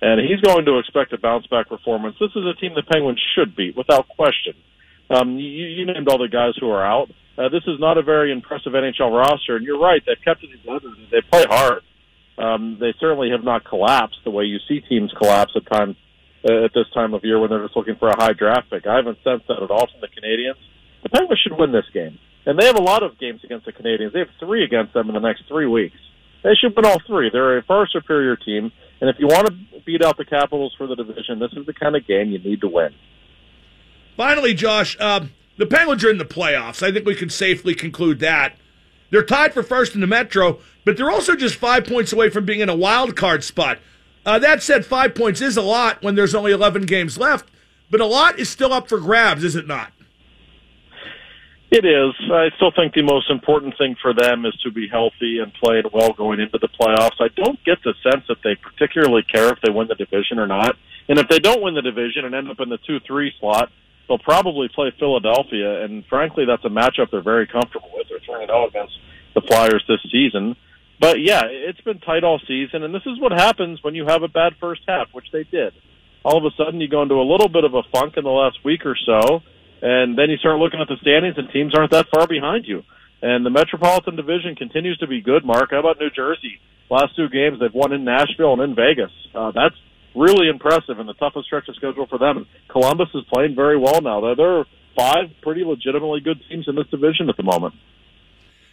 And 0.06 0.20
he's 0.20 0.40
going 0.40 0.64
to 0.66 0.78
expect 0.78 1.12
a 1.12 1.18
bounce 1.18 1.48
back 1.48 1.68
performance. 1.68 2.14
This 2.20 2.30
is 2.36 2.44
a 2.46 2.54
team 2.60 2.74
the 2.76 2.84
Penguins 2.84 3.20
should 3.34 3.56
beat, 3.56 3.76
without 3.76 4.06
question. 4.06 4.54
Um, 5.10 5.36
you, 5.36 5.66
you 5.66 5.84
named 5.84 6.06
all 6.08 6.18
the 6.18 6.28
guys 6.28 6.54
who 6.60 6.70
are 6.70 6.86
out. 6.86 7.10
Uh, 7.36 7.48
this 7.48 7.64
is 7.66 7.80
not 7.80 7.98
a 7.98 8.02
very 8.02 8.30
impressive 8.30 8.72
NHL 8.72 9.10
roster, 9.10 9.56
and 9.56 9.66
you're 9.66 9.80
right. 9.80 10.00
They've 10.06 10.14
kept 10.24 10.44
it 10.44 10.50
together. 10.52 10.94
They 11.10 11.22
play 11.28 11.44
hard. 11.50 11.82
Um, 12.38 12.76
they 12.78 12.94
certainly 13.00 13.30
have 13.30 13.42
not 13.42 13.64
collapsed 13.64 14.18
the 14.22 14.30
way 14.30 14.44
you 14.44 14.58
see 14.68 14.80
teams 14.80 15.12
collapse 15.18 15.50
at 15.56 15.66
times 15.66 15.96
uh, 16.48 16.66
at 16.66 16.70
this 16.72 16.86
time 16.94 17.12
of 17.12 17.24
year 17.24 17.40
when 17.40 17.50
they're 17.50 17.64
just 17.64 17.76
looking 17.76 17.96
for 17.96 18.06
a 18.06 18.16
high 18.16 18.32
draft 18.32 18.70
pick. 18.70 18.86
I 18.86 18.94
haven't 18.94 19.18
sensed 19.24 19.48
that 19.48 19.60
at 19.60 19.70
all 19.72 19.88
from 19.90 20.00
the 20.00 20.08
Canadiens. 20.08 20.60
The 21.02 21.08
Penguins 21.08 21.40
should 21.42 21.58
win 21.58 21.72
this 21.72 21.90
game. 21.92 22.20
And 22.46 22.56
they 22.56 22.66
have 22.66 22.78
a 22.78 22.82
lot 22.82 23.02
of 23.02 23.18
games 23.18 23.40
against 23.42 23.66
the 23.66 23.72
Canadiens. 23.72 24.12
They 24.12 24.20
have 24.20 24.30
three 24.38 24.62
against 24.62 24.94
them 24.94 25.08
in 25.08 25.14
the 25.14 25.20
next 25.20 25.48
three 25.48 25.66
weeks. 25.66 25.98
They 26.46 26.54
should 26.54 26.76
win 26.76 26.85
all 26.85 27.00
three. 27.04 27.28
They're 27.28 27.59
a 27.59 27.62
far 27.64 27.88
superior 27.88 28.37
team. 28.37 28.70
And 29.00 29.11
if 29.11 29.16
you 29.18 29.26
want 29.26 29.48
to 29.48 29.80
beat 29.85 30.00
out 30.00 30.16
the 30.16 30.24
Capitals 30.24 30.72
for 30.78 30.87
the 30.87 30.94
division, 30.94 31.40
this 31.40 31.50
is 31.56 31.66
the 31.66 31.74
kind 31.74 31.96
of 31.96 32.06
game 32.06 32.30
you 32.30 32.38
need 32.38 32.61
to 32.61 32.68
win. 32.68 32.94
Finally, 34.16 34.54
Josh, 34.54 34.96
uh, 35.00 35.26
the 35.59 35.66
Penguins 35.66 36.04
are 36.04 36.11
in 36.11 36.18
the 36.18 36.24
playoffs. 36.24 36.85
I 36.85 36.92
think 36.92 37.04
we 37.04 37.16
can 37.16 37.30
safely 37.30 37.74
conclude 37.74 38.20
that. 38.20 38.56
They're 39.11 39.24
tied 39.24 39.54
for 39.54 39.64
first 39.64 39.96
in 39.96 40.00
the 40.00 40.06
Metro, 40.06 40.61
but 40.85 40.96
they're 40.96 41.11
also 41.11 41.35
just 41.35 41.56
five 41.56 41.85
points 41.85 42.12
away 42.12 42.30
from 42.30 42.44
being 42.44 42.61
in 42.61 42.68
a 42.68 42.76
wild 42.76 43.16
card 43.16 43.42
spot. 43.42 43.80
Uh, 44.24 44.38
that 44.38 44.62
said, 44.62 44.87
five 44.87 45.16
points 45.16 45.40
is 45.40 45.56
a 45.56 45.62
lot 45.62 46.00
when 46.00 46.14
there's 46.14 46.35
only 46.35 46.52
11 46.52 46.82
games 46.82 47.18
left, 47.18 47.50
but 47.90 48.00
a 48.00 48.06
lot 48.06 48.38
is 48.38 48.48
still 48.48 48.72
up 48.72 48.88
for 48.88 49.00
grabs, 49.00 49.42
is 49.42 49.56
it 49.56 49.66
not? 49.66 49.90
It 51.70 51.85
is. 51.85 52.14
I 52.31 52.50
still 52.57 52.70
think 52.70 52.94
the 52.94 53.02
most 53.02 53.29
important 53.29 53.76
thing 53.76 53.96
for 54.00 54.14
them 54.14 54.46
is 54.46 54.55
to 54.62 54.70
be 54.70 54.87
healthy 54.88 55.40
and 55.40 55.52
playing 55.55 55.85
well 55.92 56.12
going 56.12 56.38
into 56.38 56.59
the 56.59 56.68
playoffs. 56.68 57.18
I 57.18 57.29
don't 57.35 57.62
get 57.64 57.79
the 57.83 57.94
sense 58.05 58.24
that 58.29 58.38
they 58.44 58.55
particularly 58.55 59.24
care 59.24 59.48
if 59.48 59.61
they 59.62 59.72
win 59.72 59.88
the 59.88 59.96
division 59.96 60.38
or 60.38 60.46
not. 60.46 60.76
And 61.09 61.18
if 61.18 61.29
they 61.29 61.40
don't 61.40 61.62
win 61.62 61.74
the 61.74 61.83
division 61.83 62.24
and 62.24 62.35
end 62.35 62.50
up 62.50 62.61
in 62.61 62.68
the 62.68 62.79
2 62.87 63.00
3 63.00 63.33
slot, 63.40 63.70
they'll 64.07 64.18
probably 64.18 64.68
play 64.68 64.92
Philadelphia. 64.96 65.83
And 65.83 66.07
frankly, 66.07 66.44
that's 66.46 66.64
a 66.64 66.68
matchup 66.68 67.11
they're 67.11 67.20
very 67.20 67.48
comfortable 67.48 67.90
with. 67.94 68.07
They're 68.09 68.20
3 68.20 68.46
0 68.46 68.68
against 68.68 68.94
the 69.35 69.40
Flyers 69.40 69.85
this 69.88 70.00
season. 70.12 70.55
But 71.00 71.20
yeah, 71.20 71.42
it's 71.46 71.81
been 71.81 71.98
tight 71.98 72.24
all 72.24 72.40
season, 72.46 72.83
and 72.83 72.94
this 72.94 73.05
is 73.05 73.20
what 73.20 73.33
happens 73.33 73.83
when 73.83 73.94
you 73.94 74.07
have 74.07 74.22
a 74.22 74.29
bad 74.29 74.55
first 74.61 74.83
half, 74.88 75.09
which 75.12 75.26
they 75.33 75.44
did. 75.44 75.74
All 76.24 76.38
of 76.38 76.44
a 76.44 76.57
sudden, 76.57 76.81
you 76.81 76.88
go 76.88 77.02
into 77.02 77.16
a 77.16 77.26
little 77.26 77.48
bit 77.48 77.64
of 77.64 77.74
a 77.74 77.83
funk 77.92 78.16
in 78.16 78.24
the 78.24 78.31
last 78.31 78.64
week 78.64 78.87
or 78.87 78.96
so, 79.05 79.42
and 79.82 80.16
then 80.18 80.30
you 80.30 80.36
start 80.38 80.58
looking 80.58 80.80
at 80.80 80.88
the 80.88 80.96
standings, 81.00 81.36
and 81.38 81.50
teams 81.50 81.74
aren't 81.74 81.92
that 81.92 82.06
far 82.12 82.26
behind 82.26 82.66
you. 82.66 82.82
And 83.22 83.44
the 83.44 83.50
Metropolitan 83.50 84.16
Division 84.16 84.54
continues 84.56 84.98
to 84.98 85.06
be 85.06 85.20
good. 85.20 85.44
Mark, 85.44 85.70
how 85.70 85.80
about 85.80 85.98
New 85.98 86.10
Jersey? 86.10 86.60
Last 86.90 87.16
two 87.16 87.28
games 87.28 87.58
they've 87.60 87.72
won 87.72 87.92
in 87.92 88.04
Nashville 88.04 88.52
and 88.52 88.62
in 88.62 88.74
Vegas. 88.74 89.10
Uh, 89.34 89.52
that's 89.52 89.74
really 90.14 90.48
impressive, 90.48 90.98
and 90.98 91.08
the 91.08 91.14
toughest 91.14 91.46
stretch 91.46 91.68
of 91.68 91.76
schedule 91.76 92.06
for 92.06 92.18
them. 92.18 92.46
Columbus 92.68 93.08
is 93.14 93.22
playing 93.32 93.54
very 93.54 93.78
well 93.78 94.00
now. 94.00 94.20
There, 94.20 94.36
there 94.36 94.58
are 94.58 94.64
five 94.96 95.26
pretty 95.42 95.64
legitimately 95.64 96.20
good 96.20 96.40
teams 96.48 96.66
in 96.68 96.74
this 96.74 96.86
division 96.88 97.28
at 97.28 97.36
the 97.36 97.42
moment. 97.42 97.74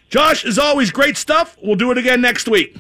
Josh, 0.10 0.46
as 0.46 0.60
always, 0.60 0.92
great 0.92 1.18
stuff. 1.18 1.58
We'll 1.62 1.76
do 1.76 1.92
it 1.92 1.98
again 1.98 2.22
next 2.22 2.48
week. 2.48 2.78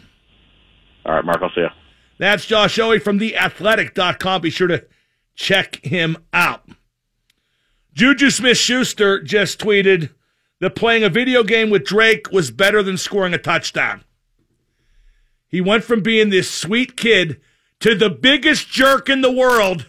All 1.05 1.13
right, 1.13 1.25
Mark, 1.25 1.41
I'll 1.41 1.49
see 1.49 1.61
you. 1.61 1.69
That's 2.17 2.45
Josh 2.45 2.77
Yohe 2.77 3.01
from 3.01 3.19
theathletic.com. 3.19 4.41
Be 4.41 4.49
sure 4.49 4.67
to 4.67 4.85
check 5.35 5.83
him 5.83 6.17
out. 6.31 6.69
Juju 7.93 8.31
Smith 8.31 8.57
Schuster 8.57 9.21
just 9.21 9.59
tweeted 9.59 10.09
that 10.59 10.75
playing 10.75 11.03
a 11.03 11.09
video 11.09 11.43
game 11.43 11.69
with 11.69 11.85
Drake 11.85 12.31
was 12.31 12.49
better 12.49 12.81
than 12.81 12.97
scoring 12.97 13.33
a 13.33 13.37
touchdown. 13.37 14.03
He 15.47 15.61
went 15.61 15.83
from 15.83 16.01
being 16.01 16.29
this 16.29 16.49
sweet 16.49 16.97
kid 16.97 17.39
to 17.81 17.93
the 17.93 18.09
biggest 18.09 18.67
jerk 18.69 19.09
in 19.09 19.21
the 19.21 19.31
world 19.31 19.85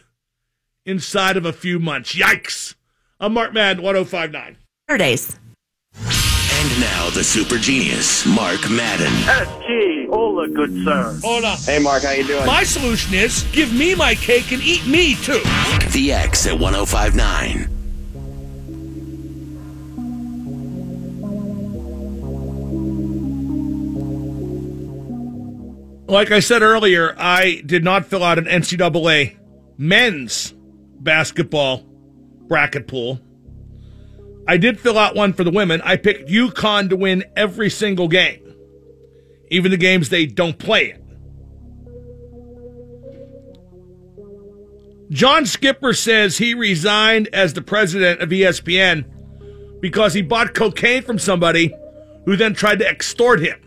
inside 0.85 1.39
of 1.39 1.47
a 1.47 1.53
few 1.53 1.79
months. 1.79 2.15
Yikes. 2.15 2.75
I'm 3.19 3.33
Mark 3.33 3.55
Madden, 3.55 3.83
1059. 3.83 4.59
Saturdays. 4.91 5.39
And 5.97 6.81
now 6.81 7.09
the 7.11 7.25
super 7.25 7.57
genius, 7.57 8.27
Mark 8.27 8.69
Madden. 8.71 9.13
SG, 9.23 10.09
hola, 10.09 10.49
good 10.49 10.73
sir. 10.85 11.19
Hola. 11.23 11.57
Hey, 11.65 11.79
Mark, 11.79 12.03
how 12.03 12.11
you 12.11 12.27
doing? 12.27 12.45
My 12.45 12.65
solution 12.65 13.15
is 13.15 13.45
give 13.53 13.73
me 13.73 13.95
my 13.95 14.15
cake 14.15 14.53
and 14.53 14.61
eat 14.63 14.87
me 14.87 15.15
too. 15.15 15.41
The 15.93 16.13
X 16.13 16.47
at 16.47 16.59
1059. 16.59 17.74
Like 26.07 26.31
I 26.31 26.41
said 26.41 26.63
earlier, 26.63 27.15
I 27.19 27.63
did 27.65 27.83
not 27.83 28.07
fill 28.07 28.23
out 28.23 28.39
an 28.39 28.45
NCAA 28.45 29.37
men's 29.79 30.55
basketball 31.01 31.83
bracket 32.47 32.87
pool. 32.87 33.21
I 34.47 34.59
did 34.59 34.79
fill 34.79 34.99
out 34.99 35.15
one 35.15 35.33
for 35.33 35.45
the 35.45 35.51
women. 35.51 35.81
I 35.83 35.97
picked 35.97 36.29
UConn 36.29 36.91
to 36.91 36.97
win 36.97 37.25
every 37.35 37.71
single 37.71 38.09
game, 38.09 38.55
even 39.51 39.71
the 39.71 39.79
games 39.79 40.11
they 40.11 40.27
don't 40.27 40.59
play 40.59 40.91
in. 40.91 41.05
John 45.11 45.47
Skipper 45.47 45.95
says 45.95 46.37
he 46.37 46.53
resigned 46.53 47.29
as 47.33 47.55
the 47.55 47.63
president 47.63 48.21
of 48.21 48.29
ESPN 48.29 49.81
because 49.81 50.13
he 50.13 50.23
bought 50.23 50.55
cocaine 50.55 51.03
from 51.03 51.19
somebody 51.19 51.75
who 52.27 52.37
then 52.37 52.53
tried 52.53 52.81
to 52.81 52.89
extort 52.89 53.41
him. 53.41 53.59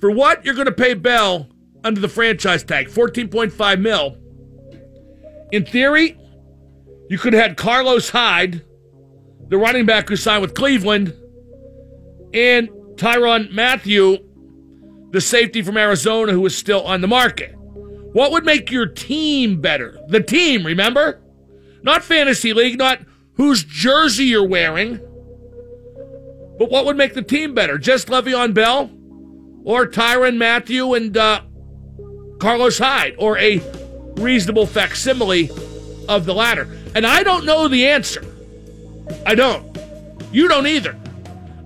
For 0.00 0.10
what 0.10 0.44
you're 0.44 0.54
going 0.54 0.66
to 0.66 0.72
pay 0.72 0.94
Bell 0.94 1.48
under 1.84 2.00
the 2.00 2.08
franchise 2.08 2.64
tag, 2.64 2.88
14.5 2.88 3.80
mil, 3.80 4.16
in 5.52 5.64
theory, 5.64 6.18
you 7.08 7.18
could 7.18 7.32
have 7.32 7.42
had 7.42 7.56
Carlos 7.56 8.10
Hyde, 8.10 8.64
the 9.48 9.58
running 9.58 9.86
back 9.86 10.08
who 10.08 10.16
signed 10.16 10.42
with 10.42 10.54
Cleveland, 10.54 11.14
and 12.34 12.68
Tyrann 12.96 13.52
Mathieu, 13.52 14.18
the 15.10 15.20
safety 15.20 15.62
from 15.62 15.76
Arizona 15.76 16.32
who 16.32 16.44
is 16.46 16.56
still 16.56 16.84
on 16.84 17.00
the 17.00 17.08
market. 17.08 17.54
What 18.12 18.32
would 18.32 18.44
make 18.44 18.70
your 18.70 18.86
team 18.86 19.60
better? 19.60 19.98
The 20.08 20.22
team, 20.22 20.66
remember? 20.66 21.20
Not 21.82 22.02
fantasy 22.02 22.52
league, 22.52 22.78
not 22.78 23.00
whose 23.34 23.62
jersey 23.64 24.24
you're 24.24 24.46
wearing. 24.46 24.96
But 26.58 26.70
what 26.70 26.84
would 26.84 26.96
make 26.96 27.14
the 27.14 27.22
team 27.22 27.54
better? 27.54 27.78
Just 27.78 28.08
Le'Veon 28.08 28.52
Bell? 28.52 28.90
Or 29.64 29.86
Tyrann 29.86 30.36
Mathieu 30.36 30.94
and 30.94 31.16
uh, 31.16 31.42
Carlos 32.38 32.78
Hyde? 32.78 33.14
Or 33.18 33.38
a 33.38 33.58
reasonable 34.16 34.66
facsimile 34.66 35.48
of 36.08 36.26
the 36.26 36.34
latter? 36.34 36.68
And 36.94 37.06
I 37.06 37.22
don't 37.22 37.46
know 37.46 37.68
the 37.68 37.86
answer. 37.86 38.24
I 39.24 39.34
don't. 39.34 39.78
You 40.32 40.48
don't 40.48 40.66
either. 40.66 40.96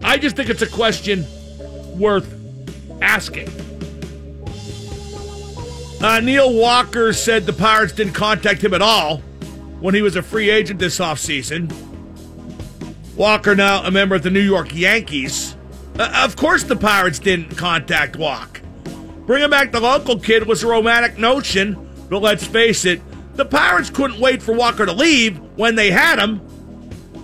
I 0.03 0.19
just 0.19 0.37
think 0.37 0.51
it's 0.51 0.63
a 0.63 0.69
question 0.69 1.25
worth 1.99 2.33
asking. 3.01 3.49
Uh, 6.05 6.21
Neil 6.21 6.53
Walker 6.53 7.15
said 7.15 7.47
the 7.47 7.53
Pirates 7.55 7.95
didn't 7.95 8.13
contact 8.13 8.63
him 8.63 8.75
at 8.75 8.83
all 8.83 9.21
when 9.81 9.95
he 9.95 10.03
was 10.03 10.17
a 10.17 10.23
free 10.23 10.51
agent 10.51 10.79
this 10.79 10.99
offseason. 10.99 11.73
Walker, 13.17 13.57
now 13.57 13.83
a 13.85 13.91
member 13.91 14.15
of 14.15 14.23
the 14.23 14.29
New 14.29 14.43
York 14.43 14.75
Yankees. 14.75 15.57
Uh, 15.99 16.23
of 16.23 16.37
course, 16.37 16.63
the 16.63 16.77
Pirates 16.77 17.19
didn't 17.19 17.57
contact 17.57 18.17
Walk. 18.17 18.61
Bringing 19.25 19.49
back 19.49 19.73
the 19.73 19.81
local 19.81 20.19
kid 20.19 20.47
was 20.47 20.63
a 20.63 20.67
romantic 20.67 21.17
notion, 21.17 21.89
but 22.11 22.21
let's 22.21 22.47
face 22.47 22.85
it, 22.85 23.01
the 23.37 23.47
Pirates 23.47 23.89
couldn't 23.89 24.21
wait 24.21 24.43
for 24.43 24.53
Walker 24.53 24.85
to 24.85 24.93
leave 24.93 25.39
when 25.57 25.75
they 25.75 25.91
had 25.91 26.19
him, 26.19 26.43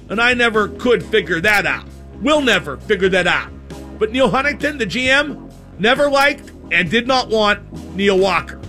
and 0.08 0.18
I 0.18 0.32
never 0.32 0.68
could 0.68 1.04
figure 1.04 1.42
that 1.42 1.66
out. 1.66 1.86
We'll 2.22 2.40
never 2.40 2.78
figure 2.78 3.10
that 3.10 3.26
out. 3.26 3.52
But 3.98 4.10
Neal 4.10 4.30
Huntington, 4.30 4.78
the 4.78 4.86
GM, 4.86 5.52
never 5.78 6.08
liked 6.08 6.50
and 6.72 6.90
did 6.90 7.06
not 7.06 7.28
want 7.28 7.94
Neil 7.94 8.18
Walker. 8.18 8.59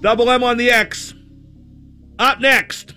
Double 0.00 0.30
M 0.30 0.42
on 0.42 0.56
the 0.56 0.70
X. 0.70 1.14
Up 2.18 2.40
next, 2.40 2.94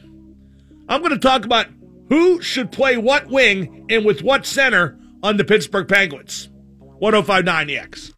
I'm 0.88 1.02
going 1.02 1.12
to 1.12 1.20
talk 1.20 1.46
about 1.46 1.68
who 2.10 2.42
should 2.42 2.72
play 2.72 2.98
what 2.98 3.28
wing 3.28 3.86
and 3.90 4.06
with 4.06 4.22
what 4.22 4.46
center 4.46 5.00
on 5.22 5.38
the 5.38 5.44
Pittsburgh 5.44 5.88
Penguins. 5.88 6.50
1059 7.00 7.68
the 7.68 7.78
X. 7.78 8.13